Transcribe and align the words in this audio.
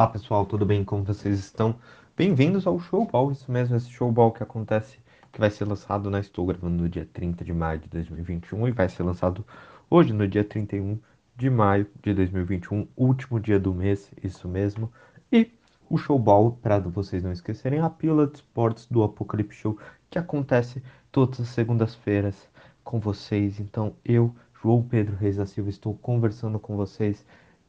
Olá 0.00 0.08
pessoal, 0.08 0.46
tudo 0.46 0.64
bem? 0.64 0.82
Como 0.82 1.04
vocês 1.04 1.38
estão? 1.38 1.76
Bem-vindos 2.16 2.66
ao 2.66 2.80
Showball, 2.80 3.32
isso 3.32 3.52
mesmo, 3.52 3.76
esse 3.76 3.90
Showball 3.90 4.32
que 4.32 4.42
acontece, 4.42 4.98
que 5.30 5.38
vai 5.38 5.50
ser 5.50 5.66
lançado, 5.66 6.10
né? 6.10 6.20
Estou 6.20 6.46
gravando 6.46 6.84
no 6.84 6.88
dia 6.88 7.06
30 7.12 7.44
de 7.44 7.52
maio 7.52 7.80
de 7.80 7.88
2021 7.90 8.68
e 8.68 8.70
vai 8.70 8.88
ser 8.88 9.02
lançado 9.02 9.44
hoje, 9.90 10.14
no 10.14 10.26
dia 10.26 10.42
31 10.42 10.98
de 11.36 11.50
maio 11.50 11.86
de 12.02 12.14
2021, 12.14 12.88
último 12.96 13.38
dia 13.38 13.60
do 13.60 13.74
mês, 13.74 14.10
isso 14.24 14.48
mesmo. 14.48 14.90
E 15.30 15.52
o 15.90 15.98
Showball, 15.98 16.52
para 16.62 16.78
vocês 16.78 17.22
não 17.22 17.30
esquecerem, 17.30 17.80
a 17.80 17.90
pílula 17.90 18.26
de 18.26 18.36
esportes 18.36 18.86
do 18.86 19.02
Apocalipse 19.02 19.58
Show, 19.58 19.78
que 20.08 20.18
acontece 20.18 20.82
todas 21.12 21.42
as 21.42 21.48
segundas-feiras 21.48 22.48
com 22.82 22.98
vocês. 22.98 23.60
Então, 23.60 23.94
eu, 24.02 24.34
João 24.62 24.82
Pedro 24.82 25.14
Reis 25.14 25.36
da 25.36 25.44
Silva, 25.44 25.68
estou 25.68 25.94
conversando 25.94 26.58
com 26.58 26.74
vocês 26.74 27.22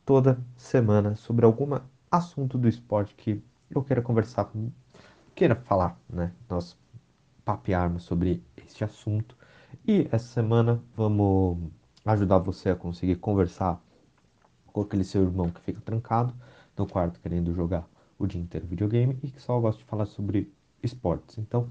toda 0.05 0.39
semana 0.55 1.17
sobre 1.17 1.45
algum 1.45 1.77
assunto 2.11 2.57
do 2.57 2.67
esporte 2.67 3.15
que 3.15 3.41
eu 3.69 3.81
queira 3.81 4.01
conversar, 4.01 4.51
queira 5.33 5.55
falar, 5.55 5.97
né? 6.09 6.33
Nós 6.49 6.77
papearmos 7.45 8.03
sobre 8.03 8.43
este 8.57 8.83
assunto. 8.83 9.35
E 9.87 10.07
essa 10.11 10.27
semana 10.27 10.83
vamos 10.95 11.71
ajudar 12.05 12.39
você 12.39 12.69
a 12.69 12.75
conseguir 12.75 13.15
conversar 13.15 13.81
com 14.67 14.81
aquele 14.81 15.03
seu 15.03 15.23
irmão 15.23 15.49
que 15.49 15.61
fica 15.61 15.79
trancado 15.81 16.33
no 16.77 16.85
quarto 16.85 17.19
querendo 17.19 17.53
jogar 17.53 17.87
o 18.17 18.27
dia 18.27 18.41
inteiro 18.41 18.67
videogame 18.67 19.17
e 19.23 19.29
que 19.29 19.41
só 19.41 19.59
gosta 19.59 19.79
de 19.79 19.85
falar 19.85 20.05
sobre 20.05 20.51
esportes. 20.83 21.37
Então, 21.37 21.69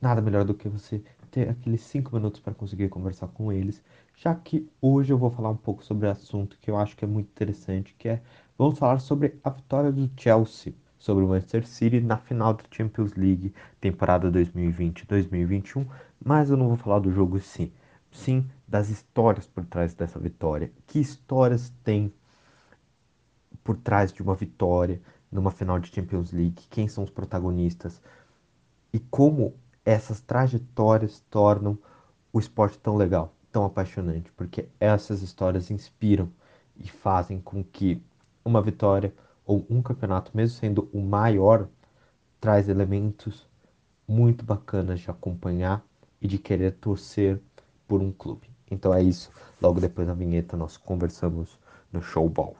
nada 0.00 0.20
melhor 0.20 0.44
do 0.44 0.54
que 0.54 0.68
você 0.68 1.02
ter 1.30 1.48
aqueles 1.48 1.80
5 1.82 2.14
minutos 2.14 2.40
para 2.40 2.52
conseguir 2.52 2.88
conversar 2.90 3.28
com 3.28 3.50
eles, 3.50 3.82
já 4.16 4.34
que 4.34 4.68
hoje 4.80 5.12
eu 5.12 5.18
vou 5.18 5.30
falar 5.30 5.48
um 5.48 5.56
pouco 5.56 5.82
sobre 5.82 6.08
assunto 6.08 6.58
que 6.60 6.70
eu 6.70 6.76
acho 6.76 6.96
que 6.96 7.04
é 7.04 7.08
muito 7.08 7.28
interessante, 7.28 7.94
que 7.98 8.08
é 8.08 8.22
vamos 8.56 8.78
falar 8.78 9.00
sobre 9.00 9.38
a 9.42 9.50
vitória 9.50 9.92
do 9.92 10.10
Chelsea 10.16 10.74
sobre 11.02 11.24
o 11.24 11.28
Manchester 11.28 11.66
City 11.66 12.00
na 12.00 12.16
final 12.16 12.54
da 12.54 12.62
Champions 12.70 13.12
League 13.14 13.52
temporada 13.80 14.30
2020-2021, 14.30 15.84
mas 16.24 16.48
eu 16.48 16.56
não 16.56 16.68
vou 16.68 16.76
falar 16.76 17.00
do 17.00 17.10
jogo 17.10 17.40
sim, 17.40 17.72
sim 18.12 18.48
das 18.68 18.88
histórias 18.88 19.44
por 19.44 19.64
trás 19.64 19.94
dessa 19.94 20.20
vitória. 20.20 20.72
Que 20.86 21.00
histórias 21.00 21.72
tem 21.82 22.14
por 23.64 23.76
trás 23.76 24.12
de 24.12 24.22
uma 24.22 24.36
vitória 24.36 25.02
numa 25.30 25.50
final 25.50 25.80
de 25.80 25.92
Champions 25.92 26.30
League? 26.30 26.68
Quem 26.70 26.86
são 26.86 27.02
os 27.02 27.10
protagonistas? 27.10 28.00
E 28.92 29.00
como 29.00 29.56
essas 29.84 30.20
trajetórias 30.20 31.18
tornam 31.28 31.76
o 32.32 32.38
esporte 32.38 32.78
tão 32.78 32.94
legal, 32.94 33.34
tão 33.50 33.64
apaixonante, 33.64 34.30
porque 34.36 34.68
essas 34.78 35.20
histórias 35.20 35.68
inspiram 35.68 36.30
e 36.76 36.88
fazem 36.88 37.40
com 37.40 37.64
que 37.64 38.00
uma 38.44 38.60
vitória 38.62 39.14
ou 39.44 39.66
um 39.68 39.82
campeonato, 39.82 40.30
mesmo 40.34 40.58
sendo 40.58 40.88
o 40.92 41.00
maior, 41.00 41.68
traz 42.40 42.68
elementos 42.68 43.46
muito 44.06 44.44
bacanas 44.44 45.00
de 45.00 45.10
acompanhar 45.10 45.84
e 46.20 46.28
de 46.28 46.38
querer 46.38 46.72
torcer 46.72 47.40
por 47.86 48.00
um 48.00 48.12
clube. 48.12 48.48
Então 48.70 48.92
é 48.94 49.02
isso. 49.02 49.30
Logo 49.60 49.80
depois 49.80 50.06
da 50.06 50.14
vinheta 50.14 50.56
nós 50.56 50.76
conversamos 50.76 51.58
no 51.92 52.00
Showball. 52.02 52.56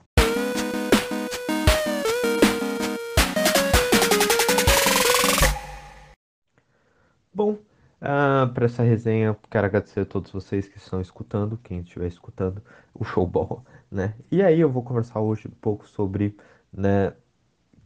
Bom, 7.33 7.57
ah, 8.05 8.51
para 8.53 8.65
essa 8.65 8.83
resenha, 8.83 9.37
quero 9.49 9.65
agradecer 9.65 10.01
a 10.01 10.05
todos 10.05 10.29
vocês 10.29 10.67
que 10.67 10.77
estão 10.77 10.99
escutando, 10.99 11.57
quem 11.63 11.79
estiver 11.79 12.07
escutando 12.07 12.61
o 12.93 13.05
showball, 13.05 13.63
né? 13.89 14.13
E 14.29 14.43
aí 14.43 14.59
eu 14.59 14.69
vou 14.69 14.83
conversar 14.83 15.21
hoje 15.21 15.47
um 15.47 15.51
pouco 15.51 15.87
sobre, 15.87 16.35
né, 16.71 17.13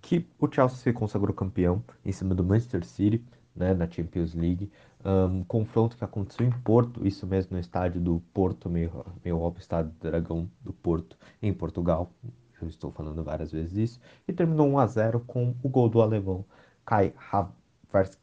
que 0.01 0.27
o 0.39 0.51
Chelsea 0.51 0.77
se 0.77 0.93
consagrou 0.93 1.35
campeão 1.35 1.83
em 2.03 2.11
cima 2.11 2.33
do 2.33 2.43
Manchester 2.43 2.83
City, 2.83 3.23
né, 3.55 3.75
na 3.75 3.87
Champions 3.89 4.33
League, 4.33 4.71
um 5.05 5.43
confronto 5.43 5.95
que 5.95 6.03
aconteceu 6.03 6.45
em 6.47 6.51
Porto, 6.51 7.05
isso 7.07 7.27
mesmo 7.27 7.53
no 7.53 7.59
estádio 7.59 8.01
do 8.01 8.19
Porto, 8.33 8.69
meio, 8.69 9.05
meio 9.23 9.39
óbvio, 9.39 9.61
estádio 9.61 9.91
do 9.91 9.99
Dragão 9.99 10.49
do 10.61 10.73
Porto, 10.73 11.15
em 11.41 11.53
Portugal. 11.53 12.11
Eu 12.59 12.67
estou 12.67 12.91
falando 12.91 13.23
várias 13.23 13.51
vezes 13.51 13.77
isso. 13.77 13.99
E 14.27 14.33
terminou 14.33 14.67
1 14.67 14.79
a 14.79 14.87
0 14.87 15.19
com 15.21 15.55
o 15.61 15.69
gol 15.69 15.87
do 15.89 16.01
alemão 16.01 16.43
Kai 16.83 17.13
Havertz 17.31 18.17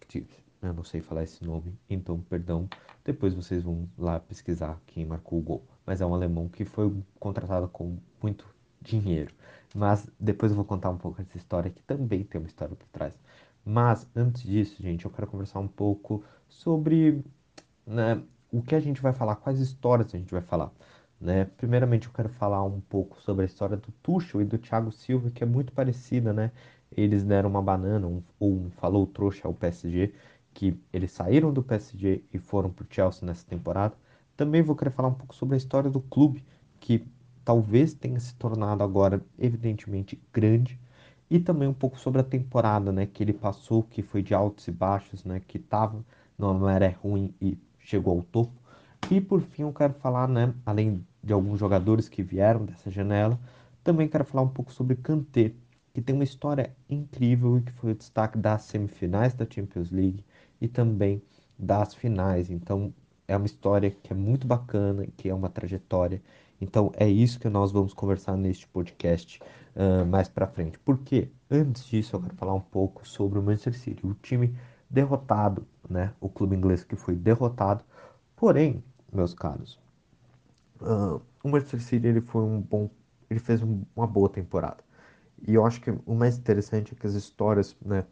eu 0.68 0.74
não 0.74 0.84
sei 0.84 1.00
falar 1.00 1.22
esse 1.24 1.44
nome, 1.44 1.76
então 1.88 2.20
perdão. 2.20 2.68
Depois 3.04 3.34
vocês 3.34 3.62
vão 3.62 3.88
lá 3.98 4.20
pesquisar 4.20 4.80
quem 4.86 5.04
marcou 5.04 5.38
o 5.38 5.42
gol. 5.42 5.64
Mas 5.86 6.00
é 6.00 6.06
um 6.06 6.14
alemão 6.14 6.48
que 6.48 6.64
foi 6.64 6.92
contratado 7.18 7.68
com 7.68 7.98
muito 8.22 8.46
dinheiro. 8.80 9.34
Mas 9.74 10.08
depois 10.18 10.52
eu 10.52 10.56
vou 10.56 10.64
contar 10.64 10.90
um 10.90 10.96
pouco 10.98 11.20
essa 11.20 11.36
história, 11.36 11.70
que 11.70 11.82
também 11.82 12.24
tem 12.24 12.40
uma 12.40 12.46
história 12.46 12.74
por 12.74 12.86
trás. 12.88 13.12
Mas 13.64 14.06
antes 14.14 14.42
disso, 14.42 14.82
gente, 14.82 15.04
eu 15.04 15.10
quero 15.10 15.26
conversar 15.26 15.58
um 15.60 15.68
pouco 15.68 16.22
sobre 16.48 17.24
né, 17.86 18.22
o 18.52 18.62
que 18.62 18.74
a 18.74 18.80
gente 18.80 19.00
vai 19.00 19.12
falar, 19.12 19.36
quais 19.36 19.58
histórias 19.60 20.14
a 20.14 20.18
gente 20.18 20.32
vai 20.32 20.42
falar. 20.42 20.70
Né? 21.20 21.46
Primeiramente, 21.56 22.06
eu 22.06 22.12
quero 22.12 22.28
falar 22.28 22.62
um 22.64 22.80
pouco 22.80 23.20
sobre 23.20 23.42
a 23.42 23.46
história 23.46 23.76
do 23.76 23.90
Tuchel 24.02 24.42
e 24.42 24.44
do 24.44 24.58
Thiago 24.58 24.92
Silva, 24.92 25.30
que 25.30 25.42
é 25.42 25.46
muito 25.46 25.72
parecida, 25.72 26.32
né? 26.32 26.52
Eles 26.96 27.24
deram 27.24 27.50
uma 27.50 27.62
banana, 27.62 28.06
um, 28.06 28.22
ou 28.38 28.52
um 28.52 28.70
falou 28.70 29.06
trouxa 29.06 29.48
ao 29.48 29.54
PSG, 29.54 30.12
que 30.54 30.78
eles 30.92 31.10
saíram 31.10 31.52
do 31.52 31.62
PSG 31.62 32.22
e 32.32 32.38
foram 32.38 32.70
para 32.70 32.84
o 32.84 32.86
Chelsea 32.88 33.26
nessa 33.26 33.44
temporada. 33.44 33.94
Também 34.36 34.62
vou 34.62 34.76
querer 34.76 34.90
falar 34.90 35.08
um 35.08 35.14
pouco 35.14 35.34
sobre 35.34 35.54
a 35.54 35.58
história 35.58 35.90
do 35.90 36.00
clube, 36.00 36.44
que 36.80 37.04
talvez 37.44 37.92
tenha 37.92 38.18
se 38.20 38.34
tornado 38.36 38.82
agora 38.82 39.20
evidentemente 39.38 40.18
grande, 40.32 40.78
e 41.28 41.40
também 41.40 41.66
um 41.66 41.74
pouco 41.74 41.98
sobre 41.98 42.20
a 42.20 42.24
temporada, 42.24 42.92
né, 42.92 43.06
que 43.06 43.22
ele 43.22 43.32
passou, 43.32 43.82
que 43.82 44.02
foi 44.02 44.22
de 44.22 44.34
altos 44.34 44.68
e 44.68 44.70
baixos, 44.70 45.24
né, 45.24 45.40
que 45.46 45.58
estava 45.58 46.04
numa 46.38 46.54
maré 46.54 46.96
ruim 47.02 47.34
e 47.40 47.58
chegou 47.80 48.16
ao 48.16 48.22
topo. 48.22 48.52
E 49.10 49.20
por 49.20 49.40
fim 49.40 49.62
eu 49.62 49.72
quero 49.72 49.94
falar, 49.94 50.28
né, 50.28 50.54
além 50.64 51.04
de 51.22 51.32
alguns 51.32 51.58
jogadores 51.58 52.08
que 52.08 52.22
vieram 52.22 52.64
dessa 52.64 52.90
janela, 52.90 53.38
também 53.82 54.08
quero 54.08 54.24
falar 54.24 54.42
um 54.42 54.48
pouco 54.48 54.72
sobre 54.72 54.96
Kanté, 54.96 55.52
que 55.92 56.00
tem 56.00 56.14
uma 56.14 56.24
história 56.24 56.74
incrível 56.88 57.58
e 57.58 57.62
que 57.62 57.72
foi 57.72 57.92
o 57.92 57.94
destaque 57.94 58.38
das 58.38 58.62
semifinais 58.62 59.34
da 59.34 59.46
Champions 59.48 59.90
League 59.90 60.24
e 60.60 60.68
também 60.68 61.22
das 61.58 61.94
finais. 61.94 62.50
Então 62.50 62.92
é 63.26 63.36
uma 63.36 63.46
história 63.46 63.90
que 63.90 64.12
é 64.12 64.16
muito 64.16 64.46
bacana, 64.46 65.06
que 65.16 65.28
é 65.28 65.34
uma 65.34 65.48
trajetória. 65.48 66.22
Então 66.60 66.92
é 66.96 67.08
isso 67.08 67.40
que 67.40 67.48
nós 67.48 67.72
vamos 67.72 67.92
conversar 67.94 68.36
neste 68.36 68.66
podcast 68.68 69.40
uh, 69.76 70.04
mais 70.06 70.28
para 70.28 70.46
frente. 70.46 70.78
Porque 70.78 71.30
antes 71.50 71.84
disso 71.86 72.16
eu 72.16 72.20
quero 72.20 72.34
falar 72.36 72.54
um 72.54 72.60
pouco 72.60 73.06
sobre 73.06 73.38
o 73.38 73.42
Manchester 73.42 73.78
City, 73.78 74.06
o 74.06 74.14
time 74.14 74.54
derrotado, 74.88 75.66
né? 75.88 76.12
O 76.20 76.28
clube 76.28 76.56
inglês 76.56 76.84
que 76.84 76.96
foi 76.96 77.14
derrotado. 77.14 77.84
Porém, 78.36 78.82
meus 79.12 79.34
caros, 79.34 79.78
uh, 80.80 81.20
o 81.42 81.48
Manchester 81.48 81.82
City 81.82 82.06
ele 82.06 82.20
foi 82.20 82.42
um 82.42 82.60
bom, 82.60 82.90
ele 83.30 83.40
fez 83.40 83.62
um, 83.62 83.82
uma 83.96 84.06
boa 84.06 84.28
temporada. 84.28 84.82
E 85.46 85.54
eu 85.54 85.66
acho 85.66 85.80
que 85.80 85.90
o 86.06 86.14
mais 86.14 86.38
interessante 86.38 86.94
é 86.94 86.96
que 86.96 87.06
as 87.06 87.14
histórias, 87.14 87.76
né, 87.84 88.04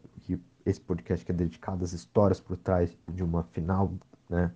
esse 0.65 0.79
podcast 0.79 1.25
que 1.25 1.31
é 1.31 1.35
dedicado 1.35 1.83
às 1.83 1.93
histórias 1.93 2.39
por 2.39 2.57
trás 2.57 2.95
de 3.09 3.23
uma 3.23 3.43
final 3.43 3.93
né, 4.29 4.51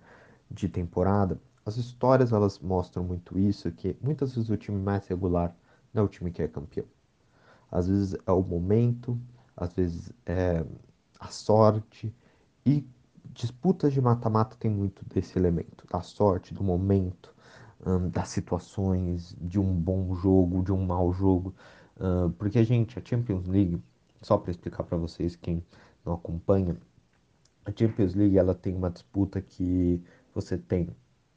de 0.50 0.68
temporada, 0.68 1.38
as 1.64 1.76
histórias 1.76 2.32
elas 2.32 2.58
mostram 2.58 3.04
muito 3.04 3.38
isso, 3.38 3.70
que 3.72 3.96
muitas 4.00 4.34
vezes 4.34 4.48
o 4.48 4.56
time 4.56 4.80
mais 4.80 5.06
regular 5.06 5.54
não 5.92 6.02
é 6.02 6.06
o 6.06 6.08
time 6.08 6.30
que 6.30 6.42
é 6.42 6.48
campeão. 6.48 6.86
Às 7.70 7.88
vezes 7.88 8.16
é 8.26 8.32
o 8.32 8.42
momento, 8.42 9.20
às 9.56 9.72
vezes 9.74 10.12
é 10.24 10.64
a 11.20 11.28
sorte 11.28 12.14
e 12.64 12.86
disputas 13.30 13.92
de 13.92 14.00
mata-mata 14.00 14.56
tem 14.58 14.70
muito 14.70 15.04
desse 15.06 15.38
elemento, 15.38 15.86
da 15.90 16.00
sorte, 16.00 16.54
do 16.54 16.62
momento, 16.64 17.34
hum, 17.86 18.08
das 18.08 18.28
situações, 18.28 19.36
de 19.40 19.60
um 19.60 19.72
bom 19.74 20.14
jogo, 20.14 20.62
de 20.62 20.72
um 20.72 20.84
mau 20.84 21.12
jogo. 21.12 21.54
Hum, 22.00 22.32
porque, 22.38 22.62
gente, 22.64 22.98
a 22.98 23.02
Champions 23.04 23.46
League, 23.46 23.82
só 24.22 24.38
para 24.38 24.50
explicar 24.50 24.84
para 24.84 24.96
vocês 24.96 25.36
quem 25.36 25.62
não 26.08 26.14
acompanha, 26.14 26.76
a 27.64 27.70
Champions 27.70 28.14
League 28.14 28.38
ela 28.38 28.54
tem 28.54 28.74
uma 28.74 28.90
disputa 28.90 29.40
que 29.40 30.02
você 30.34 30.56
tem 30.56 30.88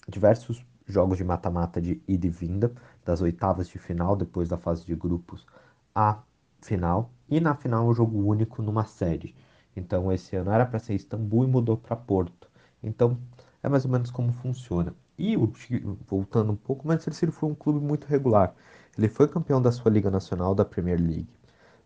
diversos 0.08 0.66
jogos 0.88 1.18
de 1.18 1.24
mata-mata 1.24 1.82
de 1.82 2.02
ida 2.08 2.26
e 2.26 2.30
vinda, 2.30 2.72
das 3.06 3.22
oitavas 3.22 3.68
de 3.68 3.78
final, 3.78 4.16
depois 4.16 4.48
da 4.50 4.58
fase 4.58 4.86
de 4.86 4.96
grupos, 4.96 5.46
à 5.94 6.20
final, 6.62 7.12
e 7.30 7.40
na 7.40 7.56
final 7.56 7.88
um 7.88 7.94
jogo 7.94 8.18
único 8.26 8.62
numa 8.62 8.86
sede. 8.86 9.36
Então 9.76 10.12
esse 10.12 10.36
ano 10.36 10.52
era 10.52 10.66
para 10.66 10.80
ser 10.80 10.94
Istambul 10.96 11.46
e 11.46 11.48
mudou 11.48 11.78
para 11.78 11.96
Porto. 11.96 12.48
Então 12.84 13.18
é 13.64 13.70
mais 13.70 13.86
ou 13.86 13.92
menos 13.92 14.10
como 14.12 14.32
funciona. 14.34 14.94
E 15.18 15.36
voltando 16.08 16.52
um 16.52 16.56
pouco, 16.56 16.84
o 16.84 16.88
Manchester 16.88 17.14
City 17.14 17.32
foi 17.32 17.50
um 17.50 17.56
clube 17.56 17.80
muito 17.80 18.08
regular. 18.08 18.56
Ele 18.98 19.08
foi 19.08 19.28
campeão 19.28 19.62
da 19.62 19.72
sua 19.72 19.92
Liga 19.92 20.10
Nacional 20.10 20.56
da 20.56 20.66
Premier 20.66 21.00
League, 21.00 21.30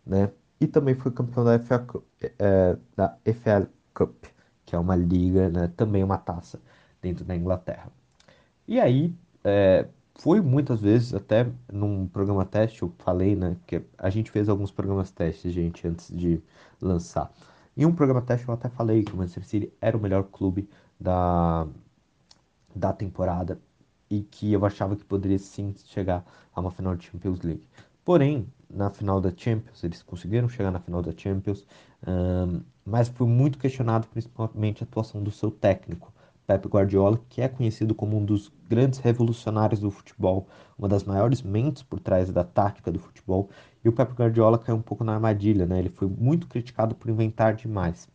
né? 0.04 0.30
E 0.60 0.66
também 0.66 0.94
foi 0.94 1.12
campeão 1.12 1.44
da 1.44 1.58
FA 1.58 1.78
Cup, 1.78 2.04
é, 2.38 2.76
da 2.96 3.16
FL 3.24 3.66
Cup, 3.94 4.24
que 4.64 4.74
é 4.74 4.78
uma 4.78 4.96
liga, 4.96 5.48
né, 5.48 5.72
também 5.76 6.02
uma 6.02 6.18
taça 6.18 6.60
dentro 7.00 7.24
da 7.24 7.36
Inglaterra. 7.36 7.90
E 8.66 8.80
aí, 8.80 9.14
é, 9.44 9.88
foi 10.18 10.40
muitas 10.40 10.80
vezes, 10.80 11.14
até 11.14 11.46
num 11.72 12.08
programa 12.08 12.44
teste, 12.44 12.82
eu 12.82 12.92
falei, 12.98 13.36
né, 13.36 13.56
que 13.66 13.82
a 13.98 14.10
gente 14.10 14.30
fez 14.30 14.48
alguns 14.48 14.70
programas 14.70 15.10
testes, 15.10 15.52
gente, 15.52 15.86
antes 15.86 16.14
de 16.14 16.42
lançar. 16.80 17.30
Em 17.76 17.84
um 17.84 17.94
programa 17.94 18.22
teste 18.22 18.48
eu 18.48 18.54
até 18.54 18.68
falei 18.68 19.04
que 19.04 19.12
o 19.12 19.16
Manchester 19.16 19.44
City 19.44 19.72
era 19.80 19.96
o 19.96 20.00
melhor 20.00 20.24
clube 20.24 20.68
da, 20.98 21.66
da 22.74 22.92
temporada 22.92 23.60
e 24.10 24.22
que 24.22 24.52
eu 24.52 24.64
achava 24.64 24.96
que 24.96 25.04
poderia 25.04 25.38
sim 25.38 25.74
chegar 25.84 26.24
a 26.54 26.60
uma 26.60 26.70
final 26.70 26.96
de 26.96 27.06
Champions 27.06 27.40
League. 27.42 27.62
Porém, 28.06 28.46
na 28.70 28.88
final 28.88 29.20
da 29.20 29.32
Champions, 29.36 29.82
eles 29.82 30.00
conseguiram 30.00 30.48
chegar 30.48 30.70
na 30.70 30.78
final 30.78 31.02
da 31.02 31.10
Champions, 31.10 31.66
um, 32.06 32.60
mas 32.84 33.08
foi 33.08 33.26
muito 33.26 33.58
questionado 33.58 34.06
principalmente 34.06 34.80
a 34.80 34.86
atuação 34.86 35.20
do 35.20 35.32
seu 35.32 35.50
técnico, 35.50 36.12
Pep 36.46 36.68
Guardiola, 36.68 37.20
que 37.28 37.42
é 37.42 37.48
conhecido 37.48 37.96
como 37.96 38.16
um 38.16 38.24
dos 38.24 38.52
grandes 38.68 39.00
revolucionários 39.00 39.80
do 39.80 39.90
futebol, 39.90 40.46
uma 40.78 40.88
das 40.88 41.02
maiores 41.02 41.42
mentes 41.42 41.82
por 41.82 41.98
trás 41.98 42.30
da 42.30 42.44
tática 42.44 42.92
do 42.92 43.00
futebol, 43.00 43.50
e 43.84 43.88
o 43.88 43.92
Pep 43.92 44.12
Guardiola 44.12 44.56
caiu 44.56 44.76
um 44.76 44.82
pouco 44.82 45.02
na 45.02 45.14
armadilha, 45.14 45.66
né? 45.66 45.80
Ele 45.80 45.90
foi 45.90 46.06
muito 46.06 46.46
criticado 46.46 46.94
por 46.94 47.10
inventar 47.10 47.56
demais, 47.56 48.08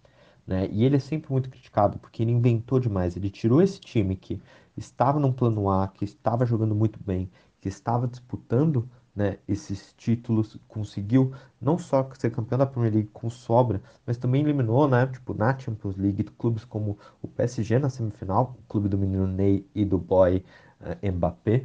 né? 0.48 0.70
E 0.72 0.86
ele 0.86 0.96
é 0.96 1.00
sempre 1.00 1.30
muito 1.30 1.50
criticado 1.50 2.00
porque 2.00 2.24
ele 2.24 2.32
inventou 2.32 2.80
demais, 2.80 3.18
ele 3.18 3.30
tirou 3.30 3.62
esse 3.62 3.82
time 3.82 4.16
que 4.16 4.42
estava 4.78 5.20
num 5.20 5.34
plano 5.34 5.70
A, 5.70 5.90
que 5.90 6.06
estava 6.06 6.46
jogando 6.46 6.74
muito 6.74 6.98
bem, 7.04 7.30
que 7.60 7.68
estava 7.68 8.08
disputando 8.08 8.90
né, 9.16 9.38
esses 9.48 9.94
títulos, 9.98 10.58
conseguiu 10.68 11.34
não 11.60 11.78
só 11.78 12.10
ser 12.18 12.32
campeão 12.32 12.58
da 12.58 12.66
Premier 12.66 12.94
League 12.94 13.10
com 13.12 13.30
sobra, 13.30 13.82
mas 14.06 14.18
também 14.18 14.42
eliminou, 14.42 14.88
né, 14.88 15.08
tipo, 15.08 15.34
na 15.34 15.58
Champions 15.58 15.98
League, 15.98 16.24
clubes 16.38 16.64
como 16.66 16.98
o 17.22 17.28
PSG 17.28 17.80
na 17.80 17.90
semifinal, 17.90 18.56
o 18.60 18.68
clube 18.68 18.88
do 18.88 18.98
menino 18.98 19.28
Ney 19.28 19.66
e 19.76 19.84
do 19.86 19.98
boy 19.98 20.44
uh, 20.82 21.12
Mbappé, 21.12 21.64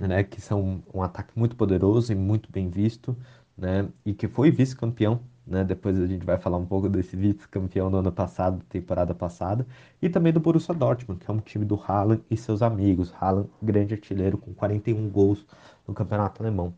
né, 0.00 0.24
que 0.24 0.40
são 0.40 0.82
um, 0.92 1.02
ataque 1.02 1.32
muito 1.36 1.56
poderoso 1.56 2.12
e 2.12 2.16
muito 2.16 2.50
bem 2.50 2.68
visto, 2.68 3.16
né, 3.56 3.88
e 4.04 4.12
que 4.12 4.28
foi 4.28 4.50
vice-campeão 4.50 5.20
né? 5.48 5.64
Depois 5.64 5.98
a 5.98 6.06
gente 6.06 6.24
vai 6.24 6.36
falar 6.38 6.58
um 6.58 6.66
pouco 6.66 6.88
desse 6.88 7.16
vice-campeão 7.16 7.90
do 7.90 7.96
ano 7.96 8.12
passado, 8.12 8.62
temporada 8.68 9.14
passada, 9.14 9.66
e 10.00 10.08
também 10.08 10.32
do 10.32 10.40
Borussia 10.40 10.74
Dortmund, 10.74 11.24
que 11.24 11.30
é 11.30 11.34
um 11.34 11.40
time 11.40 11.64
do 11.64 11.74
Haaland 11.74 12.22
e 12.30 12.36
seus 12.36 12.60
amigos. 12.62 13.12
Haaland, 13.18 13.48
grande 13.62 13.94
artilheiro, 13.94 14.36
com 14.36 14.52
41 14.52 15.08
gols 15.08 15.46
no 15.86 15.94
campeonato 15.94 16.42
alemão. 16.42 16.74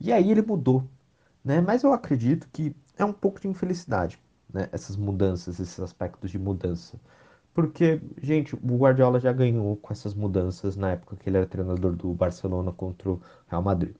E 0.00 0.12
aí 0.12 0.30
ele 0.30 0.42
mudou, 0.42 0.84
né? 1.44 1.60
Mas 1.60 1.82
eu 1.82 1.92
acredito 1.92 2.48
que 2.52 2.74
é 2.96 3.04
um 3.04 3.12
pouco 3.12 3.40
de 3.40 3.48
infelicidade, 3.48 4.18
né? 4.52 4.68
Essas 4.72 4.96
mudanças, 4.96 5.60
esses 5.60 5.78
aspectos 5.80 6.30
de 6.30 6.38
mudança. 6.38 6.98
Porque, 7.52 8.00
gente, 8.22 8.54
o 8.54 8.76
Guardiola 8.76 9.20
já 9.20 9.32
ganhou 9.32 9.76
com 9.76 9.92
essas 9.92 10.14
mudanças 10.14 10.76
na 10.76 10.92
época 10.92 11.16
que 11.16 11.28
ele 11.28 11.36
era 11.36 11.46
treinador 11.46 11.94
do 11.96 12.12
Barcelona 12.14 12.72
contra 12.72 13.10
o 13.10 13.22
Real 13.48 13.62
Madrid. 13.62 13.94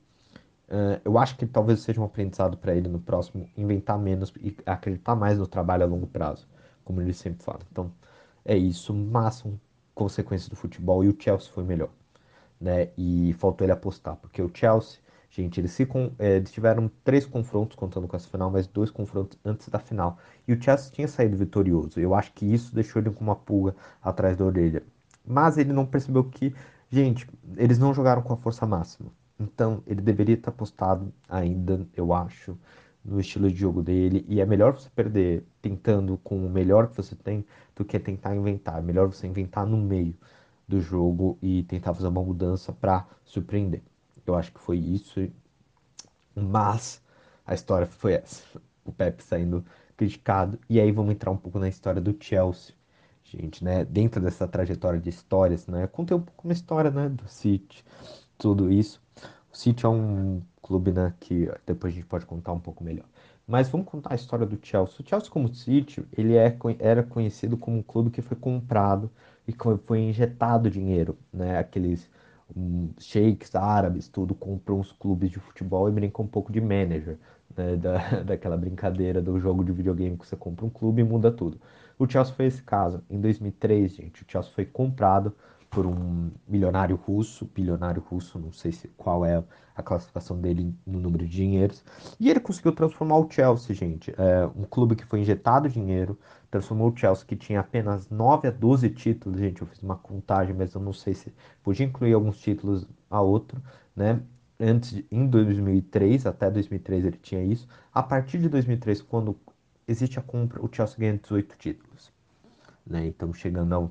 Uh, 0.68 1.00
eu 1.04 1.18
acho 1.18 1.36
que 1.36 1.46
talvez 1.46 1.80
seja 1.80 2.00
um 2.00 2.04
aprendizado 2.04 2.56
para 2.56 2.74
ele 2.74 2.88
no 2.88 3.00
próximo 3.00 3.48
inventar 3.56 3.98
menos 3.98 4.32
e 4.40 4.56
acreditar 4.64 5.16
mais 5.16 5.36
no 5.36 5.46
trabalho 5.46 5.82
a 5.82 5.86
longo 5.86 6.06
prazo, 6.06 6.46
como 6.84 7.00
ele 7.02 7.12
sempre 7.12 7.42
fala. 7.42 7.60
Então, 7.72 7.92
é 8.44 8.56
isso, 8.56 8.94
mas 8.94 9.36
são 9.36 9.60
consequências 9.94 10.48
do 10.48 10.56
futebol 10.56 11.02
e 11.04 11.08
o 11.08 11.16
Chelsea 11.18 11.52
foi 11.52 11.64
melhor, 11.64 11.90
né? 12.60 12.90
E 12.96 13.34
faltou 13.34 13.64
ele 13.64 13.72
apostar, 13.72 14.16
porque 14.16 14.40
o 14.40 14.50
Chelsea, 14.54 15.00
gente, 15.30 15.60
eles, 15.60 15.76
é, 16.18 16.40
tiveram 16.40 16.90
três 17.04 17.24
confrontos 17.24 17.76
contando 17.76 18.06
com 18.08 18.16
essa 18.16 18.28
final, 18.28 18.50
mas 18.50 18.66
dois 18.66 18.90
confrontos 18.90 19.38
antes 19.44 19.68
da 19.68 19.78
final. 19.78 20.18
E 20.46 20.52
o 20.52 20.62
Chelsea 20.62 20.92
tinha 20.92 21.08
saído 21.08 21.36
vitorioso. 21.36 22.00
Eu 22.00 22.14
acho 22.14 22.32
que 22.32 22.44
isso 22.44 22.74
deixou 22.74 23.00
ele 23.00 23.10
com 23.10 23.24
uma 23.24 23.36
pulga 23.36 23.74
atrás 24.02 24.36
da 24.36 24.44
orelha. 24.44 24.82
Mas 25.26 25.58
ele 25.58 25.72
não 25.72 25.86
percebeu 25.86 26.24
que, 26.24 26.54
gente, 26.90 27.26
eles 27.56 27.78
não 27.78 27.94
jogaram 27.94 28.22
com 28.22 28.32
a 28.32 28.36
força 28.36 28.66
máxima 28.66 29.10
então, 29.40 29.82
ele 29.86 30.02
deveria 30.02 30.34
estar 30.34 30.52
postado 30.52 31.12
ainda, 31.26 31.86
eu 31.96 32.12
acho, 32.12 32.58
no 33.02 33.18
estilo 33.18 33.50
de 33.50 33.56
jogo 33.56 33.82
dele. 33.82 34.24
E 34.28 34.40
é 34.40 34.44
melhor 34.46 34.74
você 34.74 34.90
perder 34.90 35.44
tentando 35.62 36.18
com 36.18 36.46
o 36.46 36.50
melhor 36.50 36.88
que 36.88 36.96
você 36.96 37.16
tem 37.16 37.44
do 37.74 37.84
que 37.84 37.98
tentar 37.98 38.36
inventar. 38.36 38.78
É 38.78 38.82
melhor 38.82 39.06
você 39.08 39.26
inventar 39.26 39.66
no 39.66 39.78
meio 39.78 40.14
do 40.68 40.80
jogo 40.80 41.38
e 41.42 41.62
tentar 41.64 41.94
fazer 41.94 42.08
uma 42.08 42.22
mudança 42.22 42.72
para 42.72 43.06
surpreender. 43.24 43.82
Eu 44.26 44.34
acho 44.34 44.52
que 44.52 44.60
foi 44.60 44.78
isso. 44.78 45.28
Mas 46.34 47.02
a 47.46 47.54
história 47.54 47.86
foi 47.86 48.14
essa. 48.14 48.42
O 48.84 48.92
Pepe 48.92 49.22
saindo 49.22 49.64
criticado. 49.96 50.58
E 50.68 50.80
aí 50.80 50.90
vamos 50.92 51.12
entrar 51.12 51.30
um 51.30 51.36
pouco 51.36 51.58
na 51.58 51.68
história 51.68 52.00
do 52.00 52.16
Chelsea. 52.18 52.74
Gente, 53.24 53.62
né? 53.62 53.84
Dentro 53.84 54.20
dessa 54.20 54.48
trajetória 54.48 54.98
de 54.98 55.08
histórias, 55.10 55.66
né? 55.66 55.86
Contei 55.86 56.16
um 56.16 56.20
pouco 56.20 56.44
uma 56.44 56.52
história, 56.52 56.90
né? 56.90 57.08
Do 57.08 57.28
City, 57.28 57.84
tudo 58.38 58.72
isso. 58.72 59.00
O 59.52 59.56
City 59.56 59.84
é 59.84 59.88
um 59.88 60.42
clube, 60.62 60.92
né, 60.92 61.12
que 61.18 61.50
depois 61.66 61.92
a 61.92 61.96
gente 61.96 62.06
pode 62.06 62.24
contar 62.24 62.52
um 62.52 62.60
pouco 62.60 62.84
melhor. 62.84 63.06
Mas 63.46 63.68
vamos 63.68 63.88
contar 63.88 64.12
a 64.12 64.14
história 64.14 64.46
do 64.46 64.56
Chelsea. 64.62 64.96
O 65.00 65.08
Chelsea, 65.08 65.28
como 65.28 65.52
City, 65.52 66.04
ele 66.16 66.36
é, 66.36 66.56
era 66.78 67.02
conhecido 67.02 67.56
como 67.56 67.78
um 67.78 67.82
clube 67.82 68.10
que 68.10 68.22
foi 68.22 68.36
comprado 68.36 69.10
e 69.48 69.54
foi 69.84 69.98
injetado 70.00 70.70
dinheiro, 70.70 71.18
né? 71.32 71.58
Aqueles 71.58 72.08
um, 72.56 72.90
sheiks 72.98 73.54
árabes, 73.54 74.08
tudo, 74.08 74.34
compram 74.34 74.80
os 74.80 74.92
clubes 74.92 75.30
de 75.30 75.38
futebol 75.38 75.88
e 75.88 75.92
brincam 75.92 76.24
um 76.24 76.28
pouco 76.28 76.52
de 76.52 76.60
manager, 76.60 77.18
né? 77.56 77.76
Da, 77.76 78.22
daquela 78.22 78.56
brincadeira 78.56 79.20
do 79.20 79.38
jogo 79.40 79.64
de 79.64 79.72
videogame 79.72 80.16
que 80.16 80.26
você 80.26 80.36
compra 80.36 80.64
um 80.64 80.70
clube 80.70 81.02
e 81.02 81.04
muda 81.04 81.32
tudo. 81.32 81.60
O 81.98 82.08
Chelsea 82.08 82.34
foi 82.34 82.46
esse 82.46 82.62
caso. 82.62 83.02
Em 83.10 83.20
2003, 83.20 83.92
gente, 83.94 84.22
o 84.22 84.26
Chelsea 84.26 84.52
foi 84.52 84.64
comprado 84.64 85.34
por 85.70 85.86
um 85.86 86.30
milionário 86.48 86.96
russo, 86.96 87.48
bilionário 87.54 88.02
russo, 88.02 88.38
não 88.38 88.50
sei 88.50 88.72
se 88.72 88.88
qual 88.88 89.24
é 89.24 89.42
a 89.74 89.82
classificação 89.82 90.38
dele 90.40 90.74
no 90.84 90.98
número 90.98 91.24
de 91.24 91.30
dinheiros. 91.30 91.84
E 92.18 92.28
ele 92.28 92.40
conseguiu 92.40 92.72
transformar 92.72 93.18
o 93.18 93.30
Chelsea, 93.30 93.74
gente. 93.74 94.12
É 94.18 94.46
um 94.46 94.64
clube 94.64 94.96
que 94.96 95.06
foi 95.06 95.20
injetado 95.20 95.68
dinheiro, 95.68 96.18
transformou 96.50 96.90
o 96.90 96.96
Chelsea, 96.96 97.24
que 97.24 97.36
tinha 97.36 97.60
apenas 97.60 98.10
9 98.10 98.48
a 98.48 98.50
12 98.50 98.90
títulos, 98.90 99.38
gente. 99.38 99.62
Eu 99.62 99.68
fiz 99.68 99.80
uma 99.80 99.96
contagem, 99.96 100.54
mas 100.54 100.74
eu 100.74 100.80
não 100.80 100.92
sei 100.92 101.14
se 101.14 101.32
podia 101.62 101.86
incluir 101.86 102.14
alguns 102.14 102.38
títulos 102.40 102.86
a 103.08 103.20
outro, 103.20 103.62
né? 103.94 104.20
Antes, 104.58 105.02
em 105.10 105.26
2003, 105.26 106.26
até 106.26 106.50
2003 106.50 107.04
ele 107.06 107.16
tinha 107.16 107.42
isso. 107.42 107.66
A 107.94 108.02
partir 108.02 108.38
de 108.38 108.48
2003, 108.48 109.00
quando 109.00 109.38
existe 109.88 110.18
a 110.18 110.22
compra, 110.22 110.62
o 110.62 110.68
Chelsea 110.70 110.98
ganha 110.98 111.16
18 111.16 111.56
títulos. 111.56 112.12
Né? 112.86 113.06
Então, 113.06 113.32
chegando 113.32 113.72
ao 113.72 113.88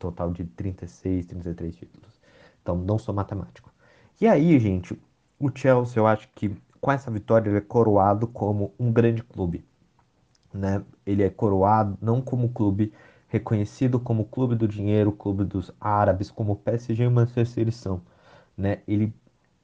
total 0.00 0.32
de 0.32 0.44
36, 0.44 1.26
33 1.26 1.76
títulos. 1.76 2.20
Então, 2.60 2.76
não 2.76 2.98
sou 2.98 3.14
matemático. 3.14 3.70
E 4.20 4.26
aí, 4.26 4.58
gente, 4.58 5.00
o 5.38 5.50
Chelsea, 5.54 6.00
eu 6.00 6.06
acho 6.06 6.28
que 6.34 6.56
com 6.80 6.90
essa 6.90 7.10
vitória 7.10 7.48
ele 7.48 7.58
é 7.58 7.60
coroado 7.60 8.26
como 8.26 8.74
um 8.78 8.90
grande 8.90 9.22
clube. 9.22 9.64
Né? 10.52 10.82
Ele 11.06 11.22
é 11.22 11.30
coroado 11.30 11.96
não 12.00 12.20
como 12.20 12.48
clube 12.48 12.92
reconhecido 13.28 14.00
como 14.00 14.24
clube 14.24 14.56
do 14.56 14.66
dinheiro, 14.66 15.12
clube 15.12 15.44
dos 15.44 15.70
árabes, 15.80 16.30
como 16.30 16.56
PSG 16.56 17.04
e 17.04 17.08
Manchester 17.08 17.72
são. 17.72 18.02
Né? 18.56 18.80
Ele, 18.88 19.14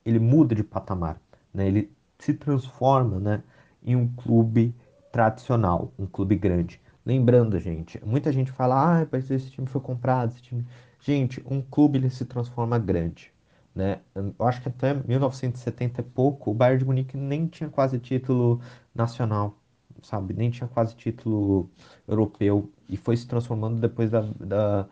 ele 0.04 0.20
muda 0.20 0.54
de 0.54 0.62
patamar. 0.62 1.20
Né? 1.52 1.66
Ele 1.66 1.92
se 2.18 2.32
transforma 2.32 3.18
né, 3.18 3.42
em 3.82 3.96
um 3.96 4.08
clube 4.08 4.74
tradicional, 5.10 5.92
um 5.98 6.06
clube 6.06 6.36
grande. 6.36 6.80
Lembrando, 7.06 7.58
gente, 7.60 8.04
muita 8.04 8.32
gente 8.32 8.50
fala, 8.52 9.02
ah, 9.02 9.08
mas 9.12 9.30
esse 9.30 9.50
time 9.50 9.66
foi 9.68 9.80
comprado, 9.80 10.32
esse 10.32 10.42
time. 10.42 10.66
Gente, 11.00 11.42
um 11.46 11.62
clube 11.62 11.98
ele 11.98 12.10
se 12.10 12.24
transforma 12.24 12.78
grande, 12.80 13.32
né? 13.74 14.00
Eu 14.14 14.34
acho 14.46 14.60
que 14.60 14.68
até 14.68 14.92
1970 14.92 16.00
e 16.00 16.04
pouco, 16.04 16.50
o 16.50 16.54
Bayern 16.54 16.80
de 16.80 16.84
Munique 16.84 17.16
nem 17.16 17.46
tinha 17.46 17.70
quase 17.70 18.00
título 18.00 18.60
nacional, 18.94 19.56
sabe? 20.02 20.34
Nem 20.34 20.50
tinha 20.50 20.68
quase 20.68 20.96
título 20.96 21.70
europeu 22.08 22.72
e 22.88 22.96
foi 22.96 23.16
se 23.16 23.26
transformando 23.28 23.80
depois 23.80 24.10
da, 24.10 24.22
da, 24.22 24.88